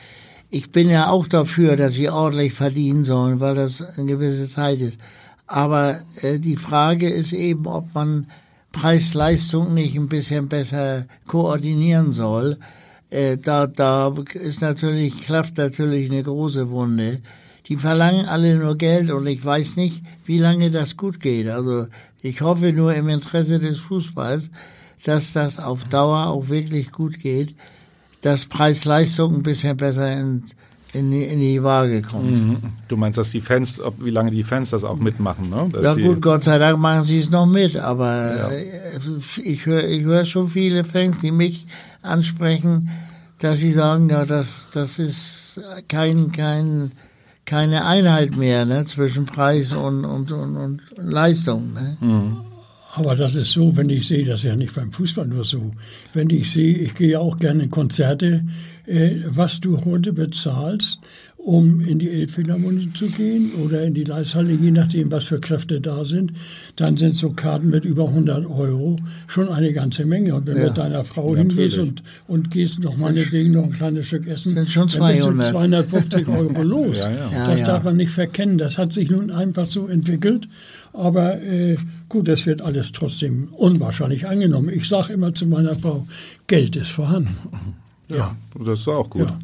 [0.50, 4.80] Ich bin ja auch dafür, dass sie ordentlich verdienen sollen, weil das eine gewisse Zeit
[4.80, 4.98] ist.
[5.46, 8.28] Aber äh, die Frage ist eben, ob man
[8.72, 12.58] Preis-Leistung nicht ein bisschen besser koordinieren soll.
[13.10, 17.20] Äh, da, da ist natürlich, klafft natürlich eine große Wunde
[17.70, 21.48] die verlangen alle nur Geld und ich weiß nicht, wie lange das gut geht.
[21.48, 21.88] Also
[22.22, 24.50] ich hoffe nur im Interesse des Fußballs,
[25.06, 27.56] dass das auf Dauer auch wirklich gut geht,
[28.22, 30.44] dass Preis-Leistung ein bisschen besser in,
[30.94, 32.32] in, die, in die Waage kommt.
[32.32, 32.58] Mhm.
[32.88, 35.70] Du meinst, dass die Fans, ob, wie lange die Fans das auch mitmachen, ne?
[35.72, 38.50] Dass ja gut, Gott sei Dank machen sie es noch mit, aber ja.
[38.50, 39.00] Äh,
[39.44, 41.68] ich höre ich hör schon viele Fans, die mich
[42.02, 42.90] ansprechen,
[43.38, 46.92] dass sie sagen, ja, das, das ist kein, kein
[47.50, 51.74] keine Einheit mehr ne, zwischen Preis und, und, und, und Leistung.
[51.74, 51.98] Ne?
[52.00, 52.38] Mhm.
[52.94, 55.72] Aber das ist so, wenn ich sehe, das ist ja nicht beim Fußball nur so.
[56.14, 58.46] Wenn ich sehe, ich gehe auch gerne in Konzerte,
[58.86, 61.00] äh, was du heute bezahlst,
[61.44, 65.80] um in die Elbphilharmonie zu gehen oder in die Leishalle, je nachdem, was für Kräfte
[65.80, 66.34] da sind,
[66.76, 68.98] dann sind so Karten mit über 100 Euro
[69.28, 70.36] schon eine ganze Menge.
[70.36, 73.72] Und wenn du ja, mit deiner Frau hingehst und, und gehst noch meinetwegen noch ein
[73.72, 75.28] kleines Stück essen, sind schon 200.
[75.28, 76.98] dann bist du 250 Euro los.
[76.98, 77.48] ja, ja.
[77.48, 78.58] das darf man nicht verkennen.
[78.58, 80.48] Das hat sich nun einfach so entwickelt.
[80.92, 81.78] Aber äh,
[82.10, 84.70] gut, das wird alles trotzdem unwahrscheinlich angenommen.
[84.70, 86.06] Ich sage immer zu meiner Frau,
[86.48, 87.36] Geld ist vorhanden.
[88.10, 89.30] Ja, das ist auch gut.
[89.30, 89.40] Ja.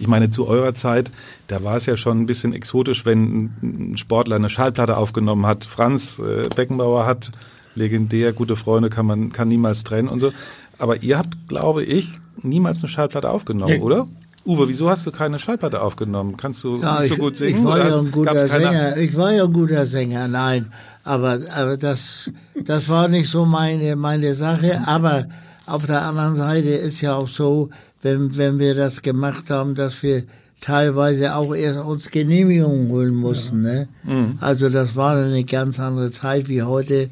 [0.00, 1.10] Ich meine, zu eurer Zeit,
[1.48, 5.64] da war es ja schon ein bisschen exotisch, wenn ein Sportler eine Schallplatte aufgenommen hat.
[5.64, 7.30] Franz äh, Beckenbauer hat
[7.74, 10.32] legendär, gute Freunde kann man kann niemals trennen und so.
[10.78, 12.08] Aber ihr habt, glaube ich,
[12.42, 13.80] niemals eine Schallplatte aufgenommen, nee.
[13.80, 14.06] oder?
[14.46, 16.36] Uwe, wieso hast du keine Schallplatte aufgenommen?
[16.36, 17.58] Kannst du ja, nicht so gut singen?
[17.58, 18.96] Ich war ja ein guter Sänger.
[18.96, 20.72] Ich war ja ein guter Sänger, nein.
[21.04, 22.30] Aber, aber das,
[22.64, 24.82] das war nicht so meine, meine Sache.
[24.86, 25.26] Aber
[25.66, 27.68] auf der anderen Seite ist ja auch so,
[28.02, 30.24] wenn, wenn wir das gemacht haben, dass wir
[30.60, 33.64] teilweise auch erst uns Genehmigungen holen mussten.
[33.64, 33.72] Ja.
[33.72, 33.88] Ne?
[34.04, 34.38] Mhm.
[34.40, 37.10] Also das war eine ganz andere Zeit wie heute.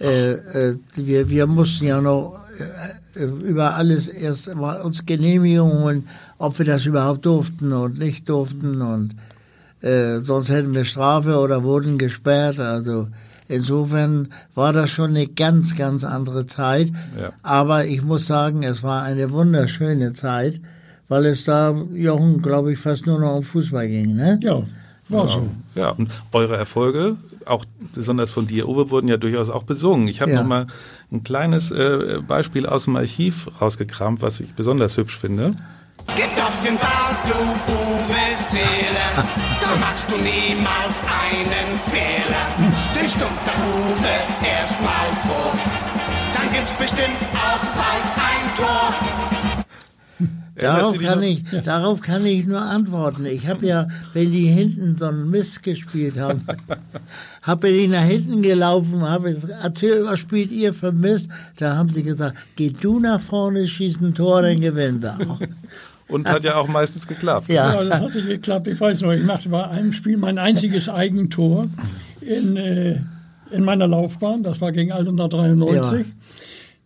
[0.00, 2.38] Äh, äh, wir, wir mussten ja noch
[3.14, 6.08] äh, über alles erst mal uns Genehmigungen holen,
[6.38, 9.14] ob wir das überhaupt durften und nicht durften und
[9.80, 12.58] äh, sonst hätten wir Strafe oder wurden gesperrt.
[12.60, 13.08] Also
[13.48, 16.88] Insofern war das schon eine ganz, ganz andere Zeit.
[17.20, 17.30] Ja.
[17.42, 20.60] Aber ich muss sagen, es war eine wunderschöne Zeit,
[21.08, 24.38] weil es da, Jochen, glaube ich, fast nur noch um Fußball ging, ne?
[24.42, 24.62] Ja,
[25.08, 25.46] war so.
[25.76, 30.08] Ja, und eure Erfolge, auch besonders von dir, Uwe, wurden ja durchaus auch besungen.
[30.08, 30.40] Ich habe Ja.
[30.40, 30.66] noch mal
[31.12, 35.54] ein kleines äh, Beispiel aus dem Archiv rausgekramt, was ich besonders hübsch finde.
[36.16, 38.16] Gib doch den Ball zu Uwe
[38.50, 39.06] Seele,
[39.60, 42.65] da machst du niemals einen Fehler.
[43.06, 45.54] Den stummt der Uwe erstmal vor,
[46.34, 48.94] dann gibt's bestimmt auch bald ein Tor.
[50.56, 53.26] Darauf kann, ich, darauf kann ich nur antworten.
[53.26, 56.44] Ich habe ja, wenn die hinten so einen Mist gespielt haben,
[57.42, 61.28] habe ich nach hinten gelaufen, habe gesagt, erzähl, was spielt ihr für Mist?
[61.58, 65.38] Da haben sie gesagt, geh du nach vorne, schieß ein Tor, dann gewinnen wir auch.
[66.08, 67.48] Und hat ja auch meistens geklappt.
[67.48, 68.66] Ja, Ja, das hat sich geklappt.
[68.66, 71.68] Ich weiß noch, ich machte bei einem Spiel mein einziges Eigentor
[72.26, 73.00] in, äh,
[73.50, 74.42] in meiner Laufbahn.
[74.42, 76.06] Das war gegen Altona 93.
[76.06, 76.12] Ja.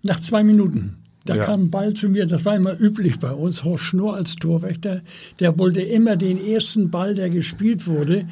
[0.03, 0.96] Nach zwei Minuten.
[1.26, 1.44] Da Ja.
[1.44, 5.03] kam ein Ball zu mir, das war immer üblich bei uns, Horst Schnurr als Torwächter,
[5.38, 8.24] der wollte immer den ersten Ball, der gespielt wurde,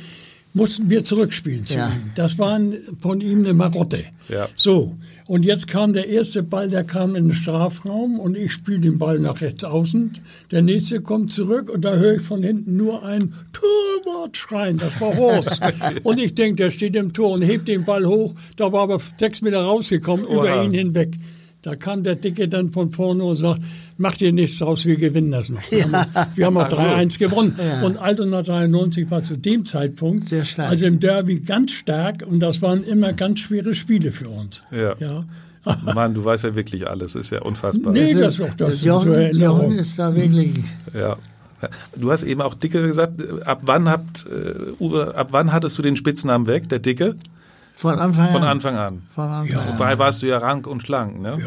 [0.55, 1.89] mussten wir zurückspielen zu Ja.
[1.89, 2.11] ihm.
[2.15, 4.05] Das war ein- von ihm eine Marotte.
[4.29, 4.49] Ja.
[4.55, 8.81] So, und jetzt kam der erste Ball, der kam in den Strafraum und ich spiele
[8.81, 10.13] den Ball nach rechts außen.
[10.51, 14.79] Der nächste kommt zurück und da höre ich von hinten nur ein Torwart schreien.
[14.79, 15.61] Das war Horst.
[16.03, 18.35] und ich denke, der steht im Tor und hebt den Ball hoch.
[18.57, 21.15] Da war aber sechs Meter rausgekommen, über ihn hinweg.
[21.63, 23.61] Da kam der Dicke dann von vorne und sagt,
[23.99, 25.61] macht ihr nichts draus, wir gewinnen das noch.
[25.71, 27.55] Wir haben, wir haben auch 3-1 gewonnen.
[27.85, 30.71] Und Altona 93 war zu dem Zeitpunkt, Sehr stark.
[30.71, 34.65] also im Derby ganz stark und das waren immer ganz schwere Spiele für uns.
[34.71, 34.95] Ja.
[34.99, 35.25] ja.
[35.95, 37.93] Mann, du weißt ja wirklich alles, ist ja unfassbar.
[37.93, 39.39] Nee, das ist auch das das zur Jochen.
[39.39, 40.53] Jochen ist da wirklich,
[40.95, 41.17] Ja.
[41.97, 45.83] Du hast eben auch Dicke gesagt, ab wann habt, äh, Uwe, ab wann hattest du
[45.83, 47.17] den Spitznamen weg, der Dicke?
[47.75, 48.49] von Anfang Von an.
[48.49, 49.03] Anfang an.
[49.15, 49.69] Von Anfang an.
[49.75, 51.39] Wobei warst du ja rank und schlank, ne?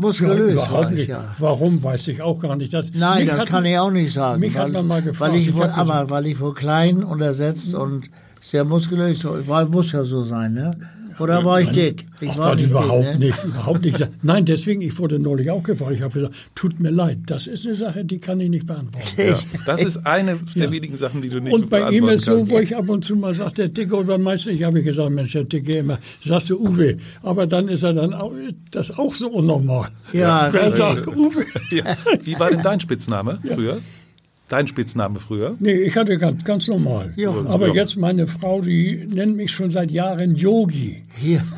[0.00, 1.24] Muskulös überhaupt war ich, ja.
[1.38, 2.72] Warum, weiß ich auch gar nicht.
[2.72, 4.40] Das, Nein, das hat- kann ich auch nicht sagen.
[4.40, 7.74] mich hat man mal gefragt, Weil ich, ich wohl- aber weil ich wohl klein, untersetzt
[7.74, 8.10] und
[8.40, 10.76] sehr muskulös war, muss ja so sein, ne?
[11.20, 12.06] Oder war ich dick?
[12.20, 13.26] Ich Ach, war nicht überhaupt dick, ne?
[13.26, 14.08] nicht, überhaupt nicht.
[14.22, 15.92] Nein, deswegen, ich wurde neulich auch gefragt.
[15.96, 19.06] Ich habe gesagt, tut mir leid, das ist eine Sache, die kann ich nicht beantworten.
[19.16, 19.38] Ja.
[19.66, 22.36] Das ist eine der wenigen Sachen, die du nicht Und bei ihm beantworten ist so,
[22.36, 22.50] kannst.
[22.50, 25.32] wo ich ab und zu mal sage, der Dicke oder Meister, ich habe gesagt, Mensch,
[25.32, 26.96] der Dicke immer, sagst du Uwe.
[27.22, 28.32] Aber dann ist er dann auch,
[28.70, 29.88] das auch so unnormal.
[30.12, 31.44] Ja, Wer sagt Uwe?
[31.70, 31.84] ja.
[32.24, 33.80] Wie war denn dein Spitzname früher?
[34.50, 35.54] Dein Spitzname früher?
[35.60, 37.12] Nee, ich hatte ganz, ganz normal.
[37.14, 37.46] Jochen.
[37.46, 37.76] Aber Jochen.
[37.76, 41.02] jetzt meine Frau, die nennt mich schon seit Jahren Yogi.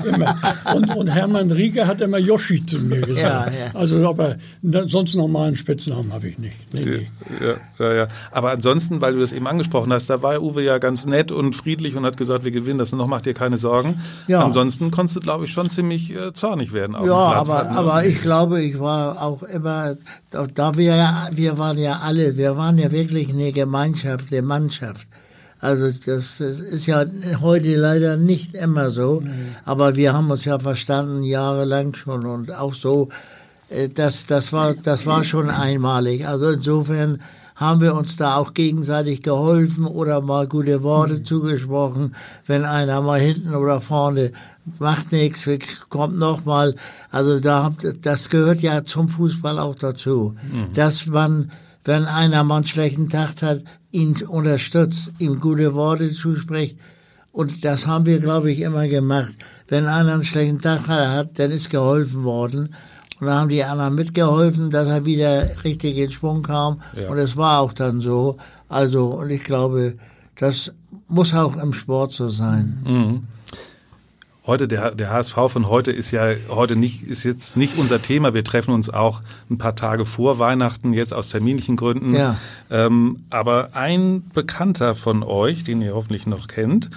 [0.05, 0.37] Immer.
[0.75, 3.53] Und, und Hermann Rieger hat immer Yoshi zu mir gesagt.
[3.55, 3.75] Ja, ja.
[3.75, 4.37] Also, aber
[4.89, 6.55] sonst normalen Spitznamen habe ich nicht.
[6.75, 7.47] Nee, nee.
[7.47, 8.09] Ja, ja, ja.
[8.31, 11.55] Aber ansonsten, weil du das eben angesprochen hast, da war Uwe ja ganz nett und
[11.57, 14.03] friedlich und hat gesagt, wir gewinnen das noch, mach dir keine Sorgen.
[14.29, 14.45] Ja.
[14.45, 17.49] Ansonsten konntest du, glaube ich, schon ziemlich äh, zornig werden auf Ja, dem Platz.
[17.49, 19.97] aber, aber ich glaube, ich war auch immer,
[20.29, 24.43] da, da wir ja, wir waren ja alle, wir waren ja wirklich eine Gemeinschaft, eine
[24.43, 25.07] Mannschaft.
[25.61, 27.05] Also das, das ist ja
[27.41, 29.23] heute leider nicht immer so,
[29.65, 33.11] aber wir haben uns ja verstanden jahrelang schon und auch so,
[33.69, 36.27] äh, das, das war, das war schon einmalig.
[36.27, 37.21] Also insofern
[37.55, 42.17] haben wir uns da auch gegenseitig geholfen oder mal gute Worte zugesprochen,
[42.47, 44.33] wenn einer mal hinten oder vorne
[44.79, 45.49] macht nichts,
[45.89, 46.75] kommt noch mal.
[47.11, 50.35] Also da das gehört ja zum Fußball auch dazu,
[50.75, 51.51] dass man,
[51.85, 56.79] wenn einer mal einen schlechten Tag hat, ihn unterstützt, ihm gute Worte zuspricht.
[57.33, 59.33] Und das haben wir, glaube ich, immer gemacht.
[59.69, 62.75] Wenn einer einen schlechten Tag hat, dann ist geholfen worden.
[63.19, 66.83] Und dann haben die anderen mitgeholfen, dass er wieder richtig in Schwung kam.
[66.95, 67.09] Ja.
[67.09, 68.37] Und es war auch dann so.
[68.69, 69.97] Also, und ich glaube,
[70.37, 70.73] das
[71.09, 73.27] muss auch im Sport so sein.
[74.45, 78.35] Heute, der, der HSV von heute ist ja heute nicht, ist jetzt nicht unser Thema.
[78.35, 82.13] Wir treffen uns auch ein paar Tage vor Weihnachten, jetzt aus terminlichen Gründen.
[82.17, 82.37] Ja.
[82.69, 86.91] Ähm, aber ein Bekannter von euch, den ihr hoffentlich noch kennt,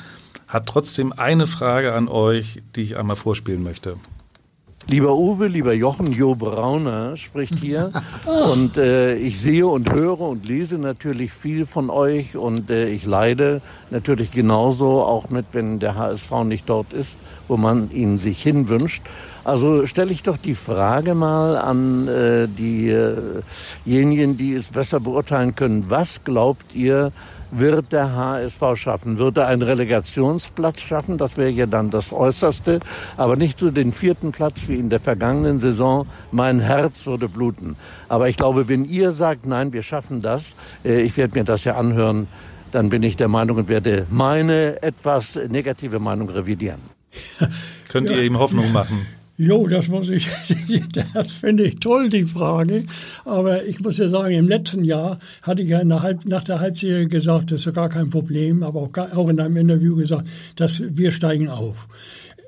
[0.47, 3.97] hat trotzdem eine Frage an euch, die ich einmal vorspielen möchte.
[4.88, 7.91] Lieber Uwe, lieber Jochen, Jo Brauner spricht hier.
[8.53, 13.05] und äh, ich sehe und höre und lese natürlich viel von euch und äh, ich
[13.05, 18.41] leide natürlich genauso, auch mit, wenn der HSV nicht dort ist, wo man ihn sich
[18.41, 19.03] hinwünscht.
[19.43, 25.86] Also stelle ich doch die Frage mal an äh, diejenigen, die es besser beurteilen können.
[25.88, 27.12] Was glaubt ihr,
[27.51, 29.17] wird der HSV schaffen?
[29.17, 31.17] Wird er einen Relegationsplatz schaffen?
[31.17, 32.79] Das wäre ja dann das Äußerste.
[33.17, 36.08] Aber nicht so den vierten Platz wie in der vergangenen Saison.
[36.31, 37.75] Mein Herz würde bluten.
[38.10, 40.43] Aber ich glaube, wenn ihr sagt, nein, wir schaffen das,
[40.84, 42.27] äh, ich werde mir das ja anhören,
[42.71, 46.94] dann bin ich der Meinung und werde meine etwas negative Meinung revidieren.
[47.89, 49.06] Könnt ihr ihm Hoffnung machen?
[49.38, 50.30] Jo, das muss ich,
[51.13, 52.86] das finde ich toll, die Frage.
[53.25, 57.51] Aber ich muss ja sagen, im letzten Jahr hatte ich ja nach der Halbserie gesagt,
[57.51, 61.49] das ist ja gar kein Problem, aber auch in einem Interview gesagt, dass wir steigen
[61.49, 61.88] auf.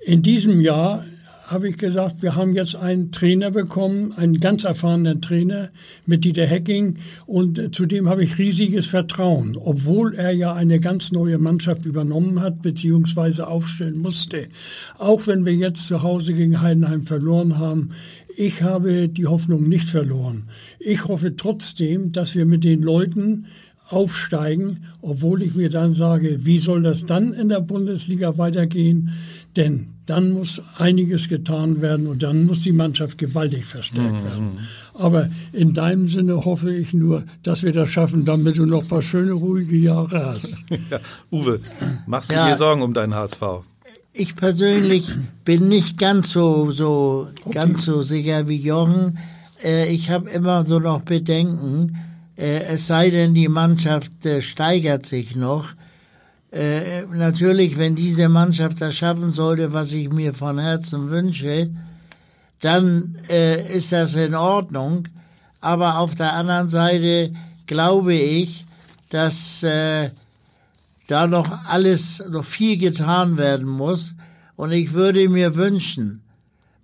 [0.05, 1.03] In diesem Jahr
[1.47, 5.69] habe ich gesagt, wir haben jetzt einen Trainer bekommen, einen ganz erfahrenen Trainer
[6.05, 11.13] mit Dieter Hecking und äh, zudem habe ich riesiges Vertrauen, obwohl er ja eine ganz
[11.13, 14.47] neue Mannschaft übernommen hat beziehungsweise aufstellen musste.
[14.97, 17.91] Auch wenn wir jetzt zu Hause gegen Heidenheim verloren haben,
[18.35, 20.49] ich habe die Hoffnung nicht verloren.
[20.79, 23.45] Ich hoffe trotzdem, dass wir mit den Leuten
[23.89, 29.11] aufsteigen, obwohl ich mir dann sage, wie soll das dann in der Bundesliga weitergehen?
[29.57, 34.23] Denn dann muss einiges getan werden und dann muss die Mannschaft gewaltig verstärkt mhm.
[34.23, 34.59] werden.
[34.93, 38.87] Aber in deinem Sinne hoffe ich nur, dass wir das schaffen, damit du noch ein
[38.87, 40.47] paar schöne, ruhige Jahre hast.
[40.89, 40.99] Ja,
[41.31, 41.59] Uwe,
[42.05, 43.41] machst du ja, dir Sorgen um deinen HSV?
[44.13, 45.09] Ich persönlich
[45.43, 47.53] bin nicht ganz so, so, okay.
[47.53, 49.17] ganz so sicher wie Jochen.
[49.63, 51.97] Äh, ich habe immer so noch Bedenken,
[52.37, 55.73] äh, es sei denn, die Mannschaft äh, steigert sich noch
[56.51, 61.69] äh, natürlich, wenn diese Mannschaft das schaffen sollte, was ich mir von Herzen wünsche,
[62.61, 65.07] dann äh, ist das in Ordnung.
[65.59, 67.33] Aber auf der anderen Seite
[67.65, 68.65] glaube ich,
[69.09, 70.11] dass äh,
[71.07, 74.13] da noch alles, noch viel getan werden muss.
[74.55, 76.21] Und ich würde mir wünschen,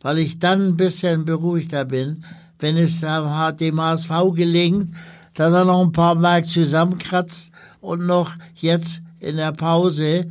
[0.01, 2.23] weil ich dann ein bisschen beruhigter bin,
[2.59, 4.95] wenn es dem HSV gelingt,
[5.35, 10.27] dass er noch ein paar Mark zusammenkratzt und noch jetzt in der Pause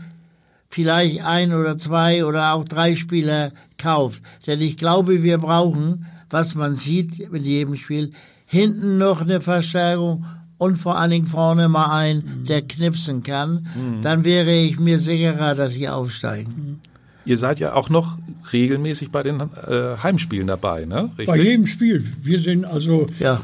[0.68, 4.22] vielleicht ein oder zwei oder auch drei Spieler kauft.
[4.46, 8.12] Denn ich glaube, wir brauchen, was man sieht mit jedem Spiel,
[8.46, 10.24] hinten noch eine Verstärkung
[10.59, 13.66] und vor allen Dingen vorne mal ein, der knipsen kann.
[13.74, 14.02] Mhm.
[14.02, 16.81] Dann wäre ich mir sicherer, dass sie aufsteigen.
[17.24, 18.18] Ihr seid ja auch noch
[18.52, 21.11] regelmäßig bei den äh, Heimspielen dabei, ne?
[21.18, 21.26] Richtig?
[21.26, 22.05] Bei jedem Spiel.
[22.22, 23.40] Wir sind also, ja.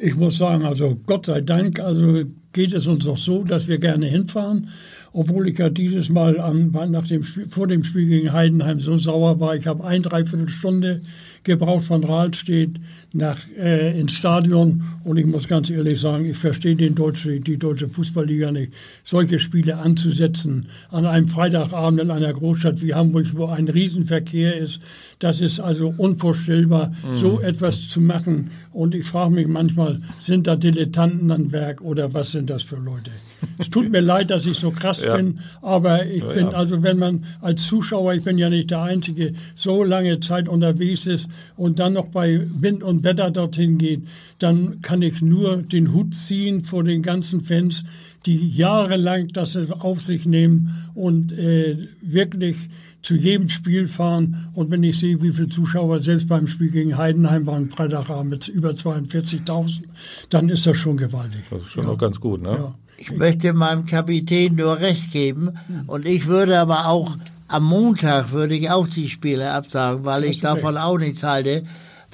[0.00, 3.78] ich muss sagen, also Gott sei Dank, also geht es uns auch so, dass wir
[3.78, 4.70] gerne hinfahren.
[5.12, 8.96] Obwohl ich ja dieses Mal am, nach dem Spiel, vor dem Spiel gegen Heidenheim so
[8.96, 9.54] sauer war.
[9.54, 11.02] Ich habe ein, dreiviertel Stunde
[11.44, 12.80] gebraucht von Rahlstedt
[13.12, 14.82] nach, äh, ins Stadion.
[15.04, 18.72] Und ich muss ganz ehrlich sagen, ich verstehe den Deutsche, die deutsche Fußballliga nicht,
[19.04, 24.80] solche Spiele anzusetzen an einem Freitagabend in einer Großstadt wie Hamburg, wo ein Riesenverkehr ist.
[25.20, 27.14] Das ist also unvorstellbar, mhm.
[27.14, 28.50] so etwas zu machen.
[28.72, 32.76] Und ich frage mich manchmal, sind da Dilettanten an Werk oder was sind das für
[32.76, 33.12] Leute?
[33.58, 35.16] Es tut mir leid, dass ich so krass ja.
[35.16, 36.52] bin, aber ich ja, bin, ja.
[36.52, 41.06] also wenn man als Zuschauer, ich bin ja nicht der Einzige, so lange Zeit unterwegs
[41.06, 44.02] ist und dann noch bei Wind und Wetter dorthin geht,
[44.38, 47.84] dann kann ich nur den Hut ziehen vor den ganzen Fans,
[48.26, 52.56] die jahrelang das auf sich nehmen und äh, wirklich
[53.04, 54.48] zu jedem Spiel fahren.
[54.54, 58.48] Und wenn ich sehe, wie viele Zuschauer selbst beim Spiel gegen Heidenheim waren, Freitagabend mit
[58.48, 59.82] über 42.000,
[60.30, 61.42] dann ist das schon gewaltig.
[61.50, 61.90] Das ist schon ja.
[61.90, 62.50] auch ganz gut, ne?
[62.50, 62.74] Ja.
[62.96, 65.50] Ich möchte meinem Kapitän nur recht geben.
[65.86, 67.16] Und ich würde aber auch
[67.54, 71.64] am Montag würde ich auch die Spiele absagen, weil ich davon auch nichts halte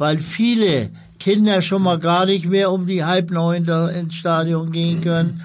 [0.01, 5.03] weil viele Kinder schon mal gar nicht mehr um die halb neun ins Stadion gehen
[5.03, 5.43] können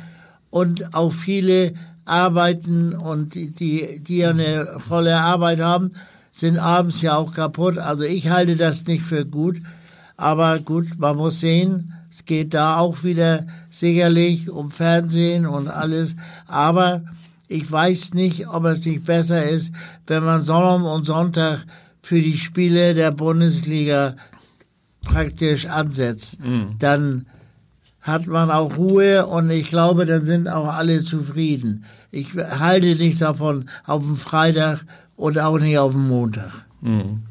[0.49, 1.73] und auch viele
[2.05, 5.91] arbeiten und die, die, die eine volle Arbeit haben,
[6.31, 7.77] sind abends ja auch kaputt.
[7.77, 9.57] Also ich halte das nicht für gut.
[10.15, 16.15] Aber gut, man muss sehen, es geht da auch wieder sicherlich um Fernsehen und alles.
[16.47, 17.01] Aber
[17.47, 19.71] ich weiß nicht, ob es nicht besser ist,
[20.07, 21.65] wenn man Sonntag und Sonntag
[22.01, 24.15] für die Spiele der Bundesliga
[25.03, 26.75] praktisch ansetzt, mhm.
[26.79, 27.27] dann
[28.01, 31.85] hat man auch Ruhe und ich glaube, dann sind auch alle zufrieden.
[32.11, 36.51] Ich halte nichts davon auf dem Freitag und auch nicht auf dem Montag.
[36.81, 37.23] Mhm.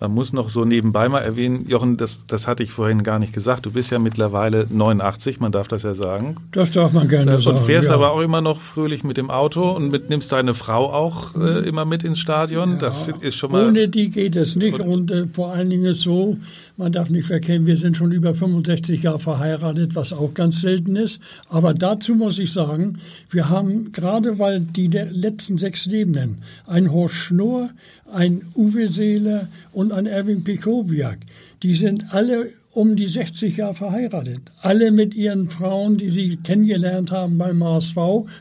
[0.00, 3.34] Man muss noch so nebenbei mal erwähnen, Jochen, das, das hatte ich vorhin gar nicht
[3.34, 3.66] gesagt.
[3.66, 6.36] Du bist ja mittlerweile 89, man darf das ja sagen.
[6.52, 7.58] Das darf man gerne und sagen.
[7.58, 7.96] Und fährst ja.
[7.96, 11.68] aber auch immer noch fröhlich mit dem Auto und mit, nimmst deine Frau auch äh,
[11.68, 12.72] immer mit ins Stadion.
[12.72, 12.76] Ja.
[12.78, 13.68] Das ist schon mal.
[13.68, 14.80] Ohne die geht es nicht.
[14.80, 16.38] Und äh, vor allen Dingen so,
[16.76, 20.96] man darf nicht verkennen, wir sind schon über 65 Jahre verheiratet, was auch ganz selten
[20.96, 21.20] ist.
[21.48, 22.98] Aber dazu muss ich sagen,
[23.30, 27.70] wir haben gerade weil die letzten sechs Lebenden, ein Horst Schnurr,
[28.12, 31.18] ein Uwe Seeler und ein Erwin Pikowiak,
[31.62, 34.40] die sind alle um die 60 Jahre verheiratet.
[34.60, 37.96] Alle mit ihren Frauen, die sie kennengelernt haben beim HSV.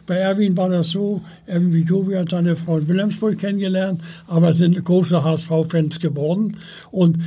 [0.05, 4.83] Bei Erwin war das so, Erwin Pikowiak hat seine Frau in Wilhelmsburg kennengelernt, aber sind
[4.83, 6.57] große HSV-Fans geworden.
[6.91, 7.17] Und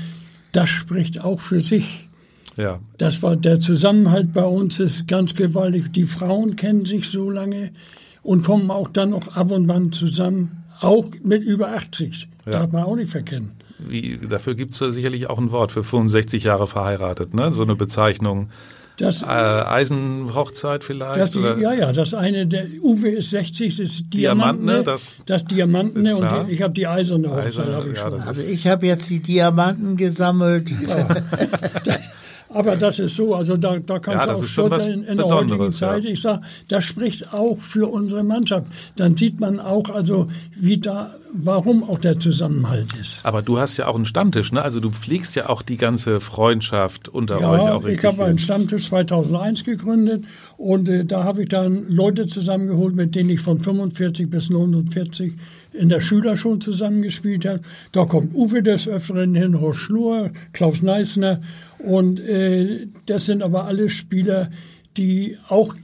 [0.53, 2.09] das spricht auch für sich.
[2.57, 2.81] Ja.
[2.99, 5.93] Das war der Zusammenhalt bei uns ist ganz gewaltig.
[5.93, 7.71] Die Frauen kennen sich so lange
[8.23, 12.29] und kommen auch dann noch ab und an zusammen, auch mit über 80.
[12.45, 12.53] Ja.
[12.53, 13.53] Darf man auch nicht verkennen.
[13.79, 17.53] Wie, dafür gibt es sicherlich auch ein Wort für 65 Jahre verheiratet, ne?
[17.53, 18.51] So eine Bezeichnung.
[19.03, 21.17] Das, äh, Eisenhochzeit vielleicht?
[21.17, 21.59] Das, oder?
[21.59, 26.17] Ja, ja, das eine, der Uwe ist 60, das ist Diamantene, Diamantene das, das Diamantene
[26.17, 27.47] und ich habe die eiserne Hochzeit.
[27.47, 30.71] Eiserne, ich ja, also ich habe jetzt die Diamanten gesammelt.
[30.71, 31.09] Ja.
[32.55, 35.27] Aber das ist so, also da, da kannst ja, du auch stolz in, in der
[35.27, 36.05] heutigen Zeit.
[36.05, 36.11] Ja.
[36.11, 38.67] Ich sage, das spricht auch für unsere Mannschaft.
[38.97, 43.25] Dann sieht man auch, also wie da, warum auch der Zusammenhalt ist.
[43.25, 44.63] Aber du hast ja auch einen Stammtisch, ne?
[44.63, 48.05] Also du pflegst ja auch die ganze Freundschaft unter ja, euch auch richtig.
[48.05, 50.25] Ich habe einen Stammtisch 2001 gegründet
[50.57, 55.35] und äh, da habe ich dann Leute zusammengeholt, mit denen ich von 45 bis 49
[55.73, 57.61] in der Schüler schon zusammengespielt habe.
[57.93, 61.41] Da kommt Uwe des Öfteren hin, Horst Schnur, Klaus Neisner
[61.79, 64.51] und äh, das sind aber alle Spieler,
[64.97, 65.75] die auch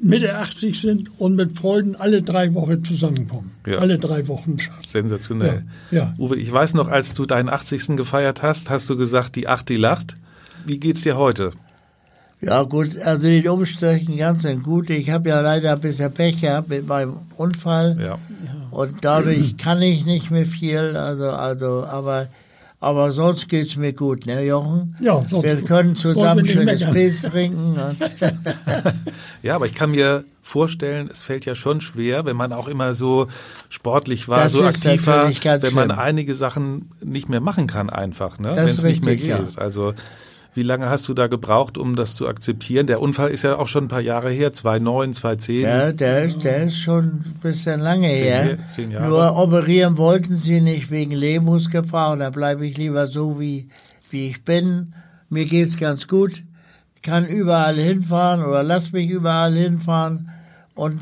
[0.00, 3.52] Mitte 80 sind und mit Freuden alle drei Wochen zusammenkommen.
[3.66, 3.78] Ja.
[3.78, 4.56] Alle drei Wochen.
[4.86, 5.64] Sensationell.
[5.90, 5.98] Ja.
[5.98, 6.14] ja.
[6.18, 7.96] Uwe, ich weiß noch, als du deinen 80.
[7.96, 10.14] gefeiert hast, hast du gesagt, die Acht, die lacht.
[10.64, 11.50] Wie geht's dir heute?
[12.40, 14.90] Ja gut, also die Umstrichen ganz gut.
[14.90, 17.96] Ich habe ja leider bisher Pech gehabt mit meinem Unfall.
[18.00, 18.18] Ja.
[18.70, 20.96] Und dadurch kann ich nicht mehr viel.
[20.96, 22.28] Also, also, aber
[22.80, 24.94] aber sonst geht's mir gut, ne, Jochen?
[25.00, 27.74] Ja, sonst Wir können zusammen schönes Pilz trinken.
[29.42, 32.94] ja, aber ich kann mir vorstellen, es fällt ja schon schwer, wenn man auch immer
[32.94, 33.26] so
[33.68, 38.38] sportlich war, das so aktiv war, wenn man einige Sachen nicht mehr machen kann einfach,
[38.38, 38.52] ne?
[38.54, 39.28] wenn es nicht mehr geht.
[39.28, 39.44] Ja.
[39.56, 39.94] Also
[40.54, 42.86] wie lange hast du da gebraucht, um das zu akzeptieren?
[42.86, 45.60] Der Unfall ist ja auch schon ein paar Jahre her, 2009, 2010.
[45.62, 48.58] Ja, der ist, der ist schon ein bisschen lange zehn, her.
[48.74, 49.08] Zehn Jahre.
[49.08, 53.68] Nur operieren wollten sie nicht wegen Lebensgefahr und da bleibe ich lieber so, wie,
[54.10, 54.94] wie ich bin.
[55.28, 56.42] Mir geht's ganz gut.
[56.96, 60.30] Ich kann überall hinfahren oder lass mich überall hinfahren
[60.74, 61.00] und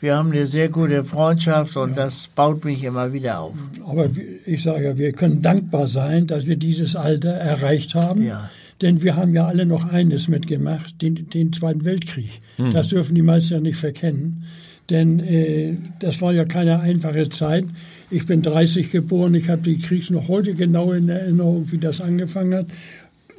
[0.00, 2.04] wir haben eine sehr gute Freundschaft und ja.
[2.04, 3.54] das baut mich immer wieder auf.
[3.86, 4.08] Aber
[4.44, 8.22] ich sage ja, wir können dankbar sein, dass wir dieses Alter erreicht haben.
[8.24, 8.50] Ja.
[8.82, 12.40] Denn wir haben ja alle noch eines mitgemacht, den, den Zweiten Weltkrieg.
[12.58, 12.72] Mhm.
[12.72, 14.44] Das dürfen die meisten ja nicht verkennen.
[14.90, 17.64] Denn äh, das war ja keine einfache Zeit.
[18.10, 22.00] Ich bin 30 geboren, ich habe die Kriegs noch heute genau in Erinnerung, wie das
[22.00, 22.66] angefangen hat.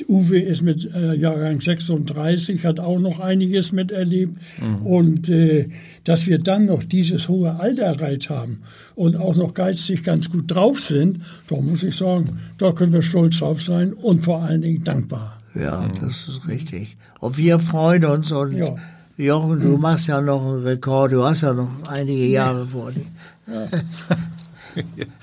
[0.08, 4.36] Uwe ist mit äh, Jahrgang 36, hat auch noch einiges miterlebt.
[4.60, 4.86] Mhm.
[4.86, 5.70] Und äh,
[6.04, 8.60] dass wir dann noch dieses hohe Alter erreicht haben
[8.96, 13.02] und auch noch geistig ganz gut drauf sind, da muss ich sagen, da können wir
[13.02, 15.33] stolz drauf sein und vor allen Dingen dankbar.
[15.56, 16.00] Ja, mhm.
[16.02, 16.98] das ist richtig.
[17.20, 18.76] Und wir freuen uns und ja.
[19.18, 19.82] Jochen, du mhm.
[19.82, 23.06] machst ja noch einen Rekord, du hast ja noch einige Jahre vor dir.
[23.48, 23.68] Ja.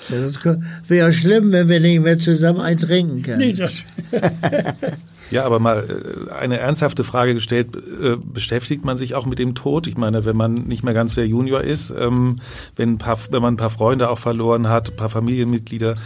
[0.08, 0.38] Das
[0.86, 3.38] wäre schlimm, wenn wir nicht mehr zusammen ein trinken können.
[3.38, 3.72] Nee, das
[5.30, 9.54] Ja, aber mal äh, eine ernsthafte Frage gestellt, äh, beschäftigt man sich auch mit dem
[9.54, 9.86] Tod?
[9.86, 12.40] Ich meine, wenn man nicht mehr ganz der Junior ist, ähm,
[12.76, 15.96] wenn, ein paar, wenn man ein paar Freunde auch verloren hat, ein paar Familienmitglieder,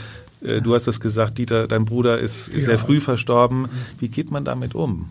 [0.45, 2.71] äh, du hast es gesagt, Dieter, dein Bruder ist, ist ja.
[2.71, 3.69] sehr früh verstorben.
[3.99, 5.11] Wie geht man damit um?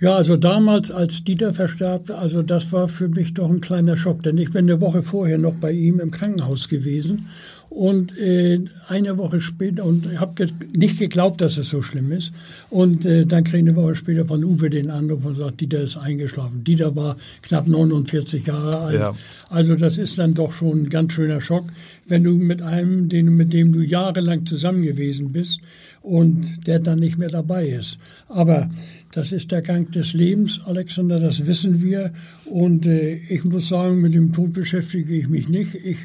[0.00, 4.22] Ja, also damals, als Dieter verstarb, also das war für mich doch ein kleiner Schock,
[4.24, 7.28] denn ich bin eine Woche vorher noch bei ihm im Krankenhaus gewesen
[7.74, 12.12] und äh, eine Woche später, und ich habe ge nicht geglaubt, dass es so schlimm
[12.12, 12.32] ist.
[12.68, 15.80] Und äh, dann kriege ich eine Woche später von Uwe den Anruf und sagt, Dieter
[15.80, 16.64] ist eingeschlafen.
[16.64, 19.00] Dieter war knapp 49 Jahre alt.
[19.00, 19.14] Ja.
[19.48, 21.64] Also das ist dann doch schon ein ganz schöner Schock,
[22.06, 25.60] wenn du mit einem, den, mit dem du jahrelang zusammen gewesen bist
[26.02, 27.98] und der dann nicht mehr dabei ist.
[28.28, 28.68] Aber
[29.12, 32.12] das ist der Gang des Lebens, Alexander, das wissen wir.
[32.44, 35.74] Und äh, ich muss sagen, mit dem Tod beschäftige ich mich nicht.
[35.74, 35.98] Ich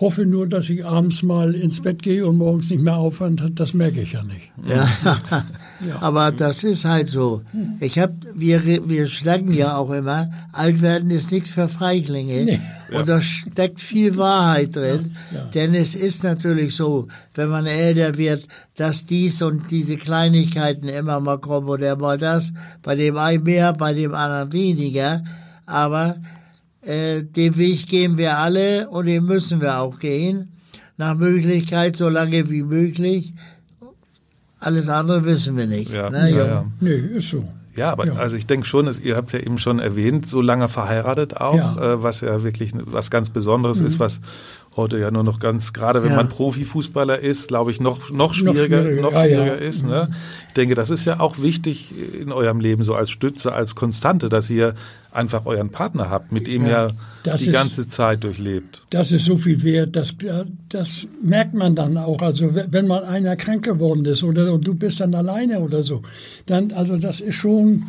[0.00, 3.36] hoffe nur, dass ich abends mal ins Bett gehe und morgens nicht mehr aufhören.
[3.54, 4.50] Das merke ich ja nicht.
[4.66, 4.88] Ja.
[5.86, 6.00] ja.
[6.00, 7.42] Aber das ist halt so.
[7.80, 12.44] Ich hab, wir, wir schlagen ja auch immer, alt werden ist nichts für Feiglinge.
[12.44, 12.60] Nee.
[12.92, 15.16] Und da steckt viel Wahrheit drin.
[15.34, 15.44] Ja.
[15.54, 18.46] Denn es ist natürlich so, wenn man älter wird,
[18.76, 23.74] dass dies und diese Kleinigkeiten immer mal kommen oder mal das, bei dem einen mehr,
[23.74, 25.22] bei dem anderen weniger.
[25.66, 26.16] Aber
[26.82, 30.52] äh, den Weg gehen wir alle und den müssen wir auch gehen.
[30.96, 33.32] Nach Möglichkeit so lange wie möglich.
[34.58, 35.90] Alles andere wissen wir nicht.
[35.90, 36.64] Ja, ne, ja, ja.
[36.80, 37.48] Nee, ist so.
[37.76, 38.12] Ja, aber ja.
[38.14, 41.76] also ich denke schon, ihr habt es ja eben schon erwähnt, so lange verheiratet auch,
[41.76, 41.94] ja.
[41.94, 43.86] Äh, was ja wirklich was ganz Besonderes mhm.
[43.86, 44.20] ist, was
[44.80, 46.16] heute ja nur noch ganz, gerade wenn ja.
[46.16, 49.86] man Profifußballer ist, glaube ich, noch, noch schwieriger, noch schwieriger, noch schwieriger ist.
[49.86, 50.10] Ne?
[50.48, 54.28] Ich denke, das ist ja auch wichtig in eurem Leben, so als Stütze, als Konstante,
[54.28, 54.74] dass ihr
[55.12, 56.88] einfach euren Partner habt, mit dem ja,
[57.26, 58.82] ihr die ist, ganze Zeit durchlebt.
[58.90, 60.14] Das ist so viel wert, das,
[60.68, 62.22] das merkt man dann auch.
[62.22, 66.02] Also wenn mal einer krank geworden ist oder und du bist dann alleine oder so,
[66.46, 67.84] dann, also das ist schon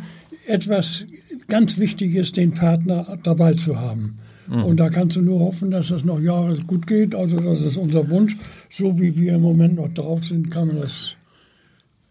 [0.46, 1.04] etwas
[1.48, 4.18] ganz Wichtiges, den Partner dabei zu haben.
[4.48, 4.64] Mhm.
[4.64, 7.14] Und da kannst du nur hoffen, dass das noch Jahre gut geht.
[7.14, 8.36] Also das ist unser Wunsch.
[8.70, 11.14] So wie wir im Moment noch drauf sind, kann man das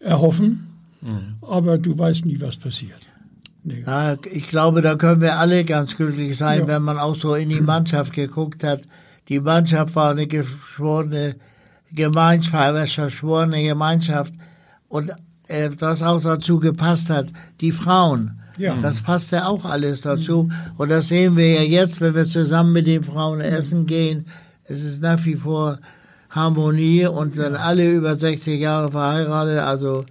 [0.00, 0.68] erhoffen.
[1.00, 1.36] Mhm.
[1.42, 3.00] Aber du weißt nie, was passiert.
[3.64, 3.84] Nee.
[3.86, 6.66] Ja, ich glaube, da können wir alle ganz glücklich sein, ja.
[6.66, 8.82] wenn man auch so in die Mannschaft geguckt hat.
[9.28, 11.36] Die Mannschaft war eine geschworene
[11.92, 14.34] Gemeinschaft, eine verschworene Gemeinschaft.
[14.88, 15.10] Und
[15.48, 17.26] äh, was auch dazu gepasst hat,
[17.60, 18.41] die Frauen.
[18.56, 18.76] Ja.
[18.80, 20.48] Das passt ja auch alles dazu.
[20.76, 24.26] Und das sehen wir ja jetzt, wenn wir zusammen mit den Frauen essen gehen.
[24.64, 25.78] Es ist nach wie vor
[26.30, 29.58] Harmonie und dann alle über 60 Jahre verheiratet.
[29.60, 30.04] Also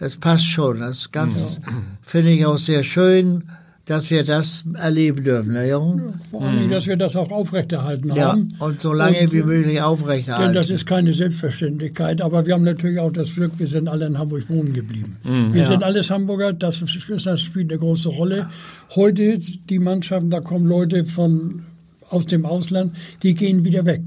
[0.00, 0.80] es passt schon.
[0.80, 1.72] Das ganz ja.
[2.02, 3.44] finde ich auch sehr schön,
[3.86, 6.20] dass wir das erleben dürfen, ne, Jungen?
[6.30, 6.70] Vor allem, mhm.
[6.70, 8.48] dass wir das auch aufrechterhalten haben.
[8.58, 10.52] Ja, und so lange und, wie möglich aufrechterhalten.
[10.52, 14.06] Denn das ist keine Selbstverständlichkeit, aber wir haben natürlich auch das Glück, wir sind alle
[14.06, 15.18] in Hamburg wohnen geblieben.
[15.22, 15.52] Mhm.
[15.52, 15.68] Wir ja.
[15.68, 18.48] sind alles Hamburger, das, das spielt eine große Rolle.
[18.94, 21.64] Heute die Mannschaften, da kommen Leute von
[22.08, 24.02] aus dem Ausland, die gehen wieder weg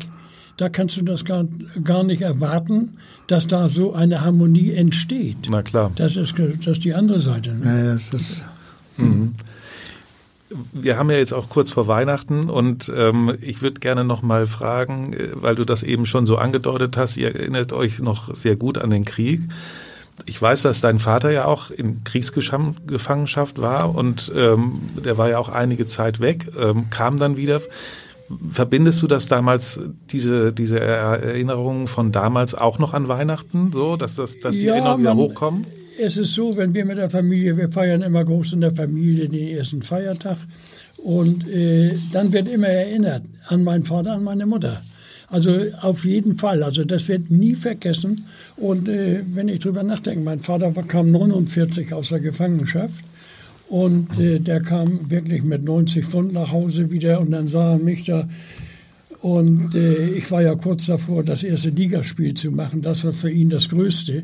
[0.57, 1.45] da kannst du das gar,
[1.83, 2.97] gar nicht erwarten,
[3.27, 5.37] dass da so eine Harmonie entsteht.
[5.49, 5.91] Na klar.
[5.95, 7.53] Das ist, das ist die andere Seite.
[7.53, 7.65] Ne?
[7.65, 8.45] Ja, das ist.
[8.97, 9.35] Mhm.
[10.49, 14.47] Wir haben ja jetzt auch kurz vor Weihnachten und ähm, ich würde gerne noch mal
[14.47, 18.55] fragen, äh, weil du das eben schon so angedeutet hast, ihr erinnert euch noch sehr
[18.55, 19.41] gut an den Krieg.
[20.25, 25.37] Ich weiß, dass dein Vater ja auch in Kriegsgefangenschaft war und ähm, der war ja
[25.37, 27.61] auch einige Zeit weg, ähm, kam dann wieder.
[28.49, 29.79] Verbindest du das damals,
[30.09, 34.73] diese, diese Erinnerungen von damals auch noch an Weihnachten, so, dass, das, dass die ja,
[34.73, 35.67] Erinnerungen wieder hochkommen?
[35.99, 39.27] Es ist so, wenn wir mit der Familie, wir feiern immer groß in der Familie
[39.27, 40.37] den ersten Feiertag
[40.97, 44.81] und äh, dann wird immer erinnert an meinen Vater, an meine Mutter.
[45.29, 48.25] Also auf jeden Fall, also das wird nie vergessen.
[48.57, 53.03] Und äh, wenn ich drüber nachdenke, mein Vater kam 49 aus der Gefangenschaft
[53.67, 57.79] und äh, der kam wirklich mit 90 Pfund nach Hause wieder und dann sah er
[57.79, 58.29] mich da.
[59.21, 62.83] Und äh, ich war ja kurz davor, das erste Ligaspiel zu machen.
[62.83, 64.23] Das war für ihn das Größte.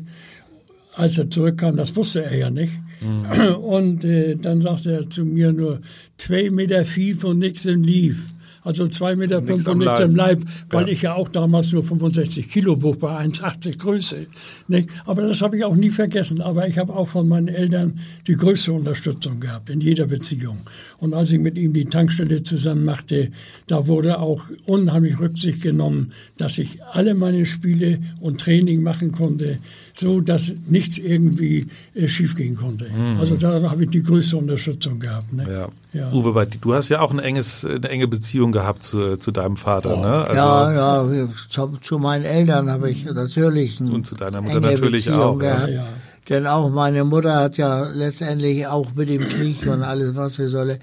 [0.94, 2.72] Als er zurückkam, das wusste er ja nicht.
[3.00, 3.54] Mhm.
[3.62, 5.80] Und äh, dann sagte er zu mir nur,
[6.16, 8.34] zwei Meter Fief und nichts im Lief
[8.64, 10.92] also 2,5 Meter fünf und nichts im Leib, weil ja.
[10.92, 14.26] ich ja auch damals nur 65 Kilo wog bei 1,80 Größe.
[14.68, 14.88] Nicht?
[15.04, 16.40] Aber das habe ich auch nie vergessen.
[16.40, 20.58] Aber ich habe auch von meinen Eltern die größte Unterstützung gehabt in jeder Beziehung.
[21.04, 23.30] Und als ich mit ihm die Tankstelle zusammen machte,
[23.66, 29.58] da wurde auch unheimlich Rücksicht genommen, dass ich alle meine Spiele und Training machen konnte
[29.94, 32.86] so dass nichts irgendwie äh, schiefgehen konnte.
[32.86, 33.20] Mhm.
[33.20, 35.32] Also da habe ich die größte Unterstützung gehabt.
[35.32, 35.46] Ne?
[35.48, 36.00] Ja.
[36.00, 36.12] ja.
[36.12, 39.96] Uwe, du hast ja auch ein enges, eine enge Beziehung gehabt zu, zu deinem Vater,
[39.96, 40.00] oh.
[40.00, 40.12] ne?
[40.24, 44.60] Also, ja, ja, zu, zu, meinen Eltern habe ich natürlich eine Und zu deiner Mutter
[44.60, 45.38] natürlich Beziehung auch.
[45.38, 45.68] Gehabt.
[45.68, 45.88] Ja, ja.
[46.28, 50.48] Denn auch meine Mutter hat ja letztendlich auch mit dem Krieg und alles, was wir
[50.48, 50.78] sollen,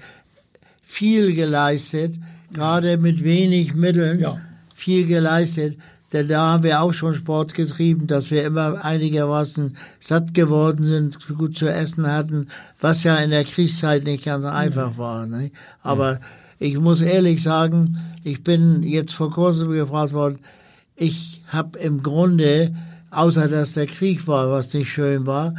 [0.82, 2.14] viel geleistet,
[2.52, 4.38] gerade mit wenig Mitteln, ja.
[4.74, 5.78] viel geleistet.
[6.12, 11.18] Denn da haben wir auch schon Sport getrieben, dass wir immer einigermaßen satt geworden sind,
[11.38, 12.48] gut zu essen hatten,
[12.80, 15.26] was ja in der Kriegszeit nicht ganz einfach war.
[15.26, 15.50] Ne?
[15.82, 16.20] Aber
[16.58, 20.38] ich muss ehrlich sagen, ich bin jetzt vor kurzem gefragt worden,
[20.94, 22.74] ich habe im Grunde,
[23.12, 25.54] außer dass der Krieg war, was nicht schön war,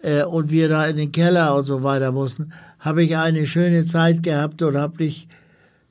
[0.00, 3.84] äh, und wir da in den Keller und so weiter mussten, habe ich eine schöne
[3.86, 5.28] Zeit gehabt und habe nicht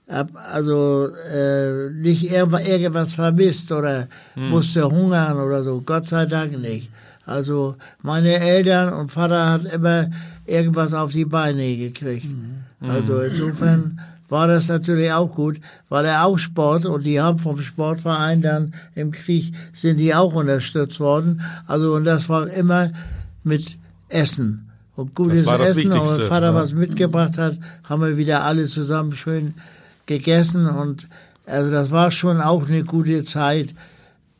[0.10, 4.50] hab also äh, nicht irgendwas vermisst oder hm.
[4.50, 5.82] musste hungern oder so.
[5.86, 6.90] Gott sei Dank nicht.
[7.26, 10.10] Also meine Eltern und Vater hat immer
[10.46, 12.26] irgendwas auf die Beine gekriegt.
[12.26, 12.90] Mhm.
[12.90, 14.00] Also insofern
[14.32, 15.60] war das natürlich auch gut,
[15.90, 20.34] weil er auch Sport und die haben vom Sportverein dann im Krieg sind die auch
[20.34, 21.42] unterstützt worden.
[21.68, 22.92] Also und das war immer
[23.44, 23.78] mit
[24.08, 25.92] Essen und gutes Essen.
[25.92, 26.56] Und Vater ja.
[26.56, 29.54] was mitgebracht hat, haben wir wieder alle zusammen schön
[30.06, 31.08] gegessen und
[31.46, 33.74] also das war schon auch eine gute Zeit,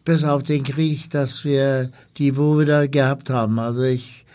[0.06, 3.60] bis auf den Krieg, dass wir die wo wir da gehabt haben.
[3.60, 4.26] Also ich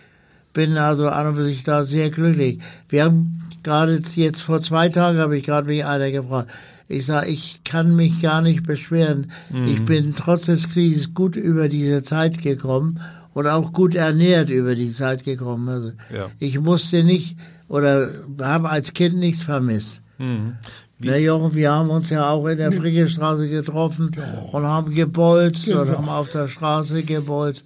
[0.52, 2.58] bin also an und für sich da sehr glücklich.
[2.90, 6.48] Wir haben gerade jetzt vor zwei Tagen habe ich gerade mich einer gefragt.
[6.88, 9.32] Ich sage, ich kann mich gar nicht beschweren.
[9.50, 9.66] Mhm.
[9.66, 13.00] Ich bin trotz des Krieges gut über diese Zeit gekommen
[13.34, 15.68] und auch gut ernährt über die Zeit gekommen.
[15.68, 16.30] Also ja.
[16.38, 17.36] ich musste nicht
[17.66, 18.08] oder
[18.40, 20.00] habe als Kind nichts vermisst.
[20.18, 20.54] Mhm.
[21.00, 24.42] Ne, Jochen, wir haben uns ja auch in der Frickestraße getroffen ja.
[24.52, 25.82] und haben gebolzt genau.
[25.82, 27.64] und haben auf der Straße gebolzt.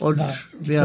[0.00, 0.80] Und Na, wir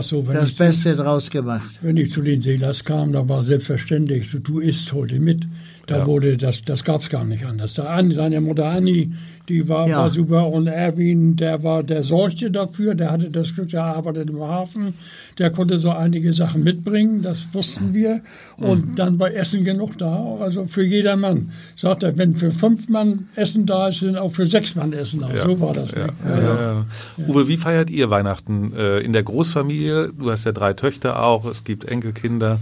[0.00, 1.78] es so, wenn das Beste zu, draus gemacht.
[1.80, 5.46] Wenn ich zu den Seelers kam, da war selbstverständlich, du, du isst heute mit.
[5.88, 6.06] Da Ja.
[6.06, 7.72] wurde, das, das gab es gar nicht anders.
[7.72, 9.10] Da Anni, seine Mutter Anni,
[9.48, 10.00] die war, Ja.
[10.00, 14.28] war super und Erwin, der war, der sorgte dafür, der hatte das Glück, der arbeitet
[14.28, 14.92] im Hafen,
[15.38, 18.20] der konnte so einige Sachen mitbringen, das wussten wir.
[18.58, 21.52] Und dann war Essen genug da, also für jedermann.
[21.74, 25.20] Sagt er, wenn für fünf Mann Essen da ist, sind auch für sechs Mann Essen
[25.20, 25.34] da.
[25.38, 25.92] So war das.
[25.92, 26.86] Ja, ja, ja.
[27.26, 28.74] Uwe, wie feiert ihr Weihnachten?
[28.76, 32.58] Äh, in der Großfamilie, du hast ja drei Töchter auch, es gibt Enkelkinder.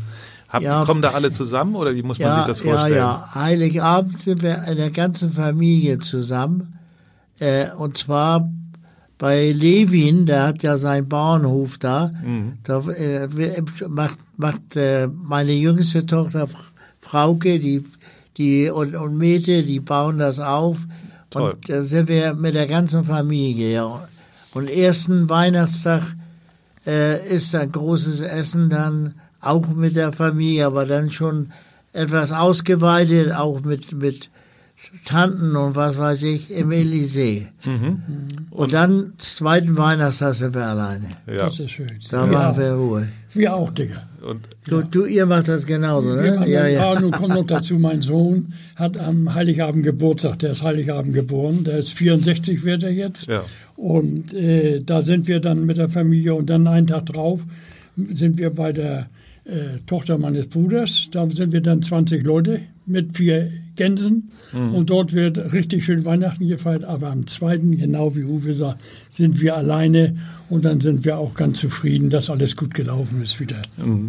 [0.48, 0.84] Habt, Ja.
[0.84, 2.96] Kommen da alle zusammen oder wie muss man sich das vorstellen?
[2.96, 3.34] Ja, ja.
[3.34, 6.78] Heiligabend sind wir in der ganzen Familie zusammen.
[7.38, 8.48] Äh, und zwar
[9.18, 12.10] bei Levin, der hat ja seinen Bauernhof da.
[12.22, 12.58] Mhm.
[12.64, 13.28] Da äh,
[13.88, 16.48] macht, macht äh, meine jüngste Tochter
[17.00, 17.84] Frauke die,
[18.36, 20.86] die, und, und Mete, die bauen das auf.
[21.30, 21.52] Toll.
[21.52, 23.72] Und da sind wir mit der ganzen Familie.
[23.72, 24.08] Ja.
[24.52, 26.02] Und ersten Weihnachtstag
[26.86, 31.52] äh, ist ein großes Essen dann auch mit der Familie, aber dann schon
[31.92, 34.30] etwas ausgeweitet, auch mit, mit
[35.06, 37.48] Tanten und was weiß ich im Elysee.
[38.50, 41.06] Und dann zweiten Weihnachtstag sind wir alleine.
[41.26, 41.46] Ja.
[41.46, 41.88] Das ist schön.
[42.10, 43.08] Da ja, machen wir Ruhe.
[43.32, 44.02] wir auch, Digga.
[44.20, 46.44] Und Du, du, ihr macht das genauso, ne?
[46.48, 46.90] Ja, ja.
[46.92, 51.62] Ah, nun kommt noch dazu, mein Sohn hat am Heiligabend Geburtstag, der ist Heiligabend geboren,
[51.62, 53.28] der ist 64 wird er jetzt.
[53.28, 53.44] Ja.
[53.76, 57.42] Und äh, da sind wir dann mit der Familie und dann einen Tag drauf
[57.96, 59.06] sind wir bei der
[59.46, 61.08] äh, Tochter meines Bruders.
[61.10, 66.46] Da sind wir dann 20 Leute mit vier Gänsen und dort wird richtig schön Weihnachten
[66.46, 66.84] gefeiert.
[66.84, 70.16] Aber am zweiten, genau wie Uwe sagt, sind wir alleine
[70.48, 73.60] und dann sind wir auch ganz zufrieden, dass alles gut gelaufen ist wieder.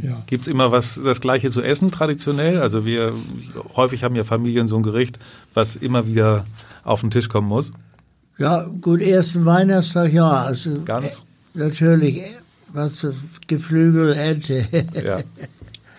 [0.03, 0.23] Ja.
[0.27, 2.59] Gibt's immer was das Gleiche zu essen traditionell?
[2.59, 3.13] Also wir
[3.75, 5.17] häufig haben ja Familien so ein Gericht,
[5.55, 6.45] was immer wieder
[6.83, 7.73] auf den Tisch kommen muss.
[8.38, 10.29] Ja, gut, ersten Weihnachtstag, ja.
[10.29, 11.25] Also, Ganz.
[11.55, 12.25] äh, natürlich, äh,
[12.74, 13.13] was für
[13.47, 14.65] Geflügel, Ente.
[15.05, 15.20] Ja.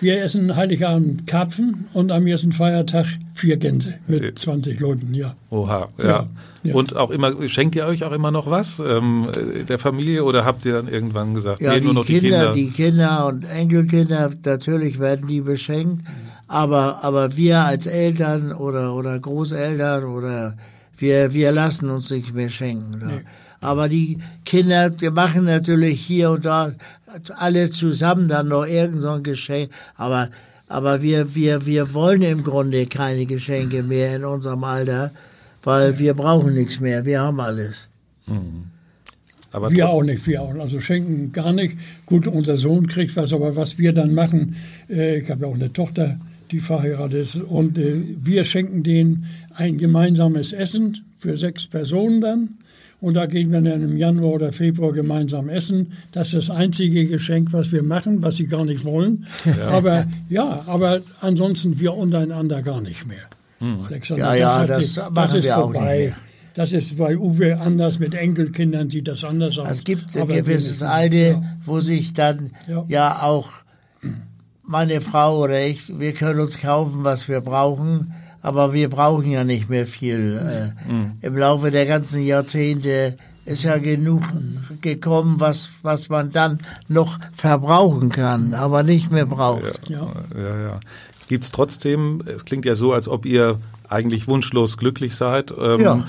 [0.01, 5.35] Wir essen Heiligabend Karpfen und am ersten Feiertag vier Gänse mit 20 Leuten, ja.
[5.51, 6.29] Oha, ja.
[6.63, 6.75] Ja.
[6.75, 9.27] Und auch immer, schenkt ihr euch auch immer noch was ähm,
[9.69, 12.31] der Familie oder habt ihr dann irgendwann gesagt, Ja, nee, die, nur noch Kinder, die
[12.31, 12.55] Kinder?
[12.55, 16.07] die Kinder und Enkelkinder, natürlich werden die beschenkt,
[16.47, 20.57] aber, aber wir als Eltern oder, oder Großeltern oder
[20.97, 23.01] wir, wir lassen uns nicht mehr schenken.
[23.01, 23.11] Da.
[23.61, 26.73] Aber die Kinder, die machen natürlich hier und da
[27.37, 30.29] alle zusammen dann noch irgend so ein Geschenk, aber,
[30.69, 35.11] aber wir, wir, wir wollen im Grunde keine Geschenke mehr in unserem Alter,
[35.63, 37.89] weil wir brauchen nichts mehr, wir haben alles.
[39.51, 40.53] Aber Wir auch nicht, wir auch.
[40.53, 40.63] nicht.
[40.63, 41.77] Also schenken gar nicht.
[42.07, 44.57] Gut, unser Sohn kriegt was, aber was wir dann machen,
[44.91, 49.27] äh, ich habe ja auch eine Tochter, die verheiratet ist, und äh, wir schenken denen
[49.55, 52.49] ein gemeinsames Essen für sechs Personen dann.
[53.01, 55.93] Und da gehen wir dann im Januar oder Februar gemeinsam essen.
[56.11, 59.27] Das ist das einzige Geschenk, was wir machen, was sie gar nicht wollen.
[59.71, 63.19] Aber ja, aber ansonsten wir untereinander gar nicht mehr.
[63.87, 65.97] Alexander, Ja, ja, das sich- ist wir auch nicht vorbei.
[66.07, 66.13] mehr.
[66.55, 69.69] Das ist bei Uwe anders, mit Enkelkindern sieht das anders aus.
[69.71, 72.85] Es gibt ein gewisses Alter, wo sich dann Ja.
[72.89, 73.23] ja.
[73.23, 73.49] auch
[74.65, 79.45] meine Frau oder ich, wir können uns kaufen, was wir brauchen, aber wir brauchen ja
[79.45, 80.75] nicht mehr viel.
[81.23, 84.23] Äh, Im Laufe der ganzen Jahrzehnte ist ja genug
[84.83, 86.59] gekommen, was, was man dann
[86.89, 89.89] noch verbrauchen kann, aber nicht mehr braucht.
[89.89, 90.07] Ja.
[90.37, 90.81] Ja, ja.
[91.29, 93.59] Gibt's trotzdem, es klingt ja so, als ob ihr
[93.89, 95.53] eigentlich wunschlos glücklich seid.
[95.59, 96.05] Ähm, Ja.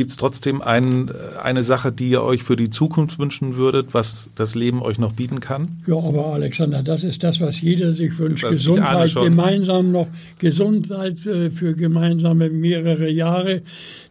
[0.00, 1.10] Gibt es trotzdem ein,
[1.42, 5.12] eine Sache, die ihr euch für die Zukunft wünschen würdet, was das Leben euch noch
[5.12, 5.76] bieten kann?
[5.86, 8.44] Ja, aber Alexander, das ist das, was jeder sich wünscht.
[8.44, 13.60] Das- Gesundheit gemeinsam noch, Gesundheit äh, für gemeinsame mehrere Jahre.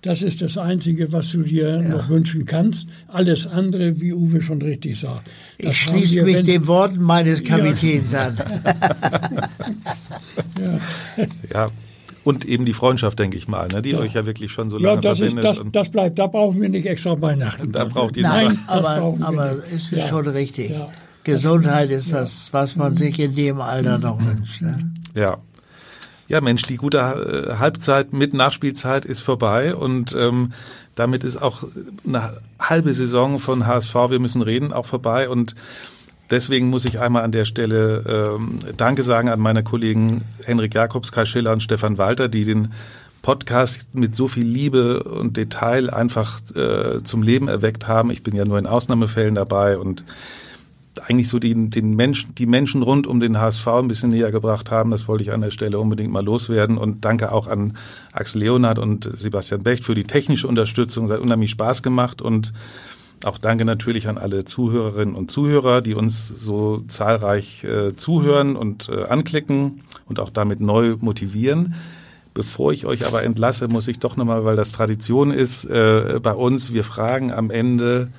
[0.03, 2.87] Das ist das Einzige, was du dir noch wünschen kannst.
[3.07, 5.27] Alles andere, wie Uwe schon richtig sagt.
[5.57, 8.37] das Ich schließe wir, mich wenn- den Worten meines Kapitäns an.
[11.51, 11.67] Ja.
[12.29, 14.89] Und eben die Freundschaft, denke ich mal, ne, die euch ja wirklich schon so Ja,
[14.89, 15.45] lange das, ist, verbindet.
[15.45, 16.19] das, und das bleibt.
[16.19, 17.71] Da brauchen wir nicht extra Weihnachten.
[17.71, 18.59] Da braucht ihr Nein, nicht.
[18.67, 20.07] das aber, aber ist Ja.
[20.07, 20.69] schon richtig.
[20.69, 20.87] Ja.
[21.23, 24.61] Gesundheit ist das, was man sich in dem Alter noch wünscht.
[24.61, 24.91] Ne?
[25.15, 25.37] Ja.
[26.27, 30.51] Ja, Mensch, die gute äh, Halbzeit mit Nachspielzeit ist vorbei und ähm,
[30.93, 31.63] damit ist auch
[32.05, 35.55] eine halbe Saison von HSV, wir müssen reden, auch vorbei und
[36.29, 41.11] deswegen muss ich einmal an der Stelle ähm, Danke sagen an meine Kollegen Henrik Jakobs,
[41.11, 42.73] Kai Schiller und Stefan Walter, die den
[43.21, 48.11] Podcast mit so viel Liebe und Detail einfach äh, zum Leben erweckt haben.
[48.11, 50.03] Ich bin ja nur in Ausnahmefällen dabei und
[51.07, 54.71] eigentlich so die, den Menschen, die Menschen rund um den HSV ein bisschen näher gebracht
[54.71, 54.91] haben.
[54.91, 56.77] Das wollte ich an der Stelle unbedingt mal loswerden.
[56.77, 57.77] Und danke auch an
[58.11, 61.05] Axel Leonard und Sebastian Becht für die technische Unterstützung.
[61.05, 62.21] Es hat unheimlich Spaß gemacht.
[62.21, 62.53] Und
[63.25, 68.89] auch danke natürlich an alle Zuhörerinnen und Zuhörer, die uns so zahlreich äh, zuhören und
[68.89, 71.75] äh, anklicken und auch damit neu motivieren.
[72.33, 76.33] Bevor ich euch aber entlasse, muss ich doch nochmal, weil das Tradition ist äh, bei
[76.33, 78.09] uns, wir fragen am Ende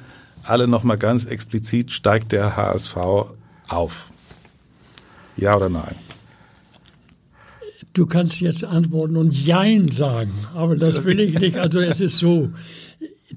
[0.43, 2.97] alle nochmal ganz explizit, steigt der HSV
[3.69, 4.11] auf?
[5.37, 5.95] Ja oder nein?
[7.93, 11.57] Du kannst jetzt antworten und Jein sagen, aber das will ich nicht.
[11.57, 12.51] Also es ist so,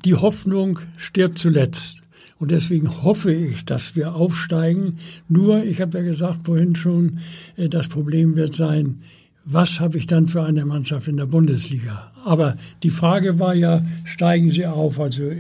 [0.05, 1.97] die Hoffnung stirbt zuletzt.
[2.39, 4.97] Und deswegen hoffe ich, dass wir aufsteigen.
[5.29, 7.19] Nur, ich habe ja gesagt vorhin schon,
[7.55, 9.01] äh, das Problem wird sein,
[9.45, 12.11] was habe ich dann für eine Mannschaft in der Bundesliga?
[12.23, 14.99] Aber die Frage war ja, steigen sie auf?
[14.99, 15.31] Also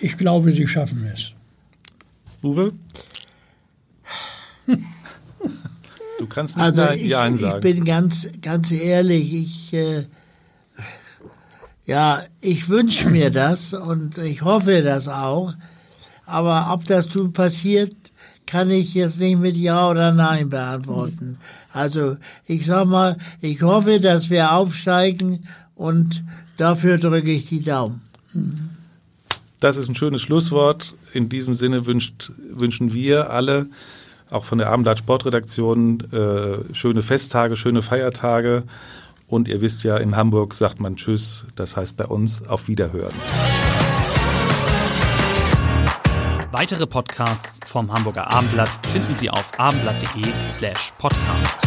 [0.00, 1.32] ich glaube, sie schaffen es.
[2.42, 2.72] Uwe?
[6.18, 7.60] Du kannst nicht Also ich, Ja ich sagen.
[7.60, 10.04] bin ganz, ganz ehrlich, ich, äh,
[11.86, 15.52] ja, ich wünsche mir das und ich hoffe das auch.
[16.26, 17.94] Aber ob das so passiert,
[18.46, 21.38] kann ich jetzt nicht mit Ja oder Nein beantworten.
[21.72, 22.16] Also
[22.46, 26.22] ich sag mal, ich hoffe, dass wir aufsteigen und
[26.56, 28.00] dafür drücke ich die Daumen.
[29.60, 30.94] Das ist ein schönes Schlusswort.
[31.12, 33.66] In diesem Sinne wünscht, wünschen wir alle,
[34.30, 38.64] auch von der Abendblatt Sportredaktion, äh, schöne Festtage, schöne Feiertage.
[39.26, 43.14] Und ihr wisst ja, in Hamburg sagt man Tschüss, das heißt bei uns auf Wiederhören.
[46.52, 51.63] Weitere Podcasts vom Hamburger Abendblatt finden Sie auf abendblatt.de slash podcast.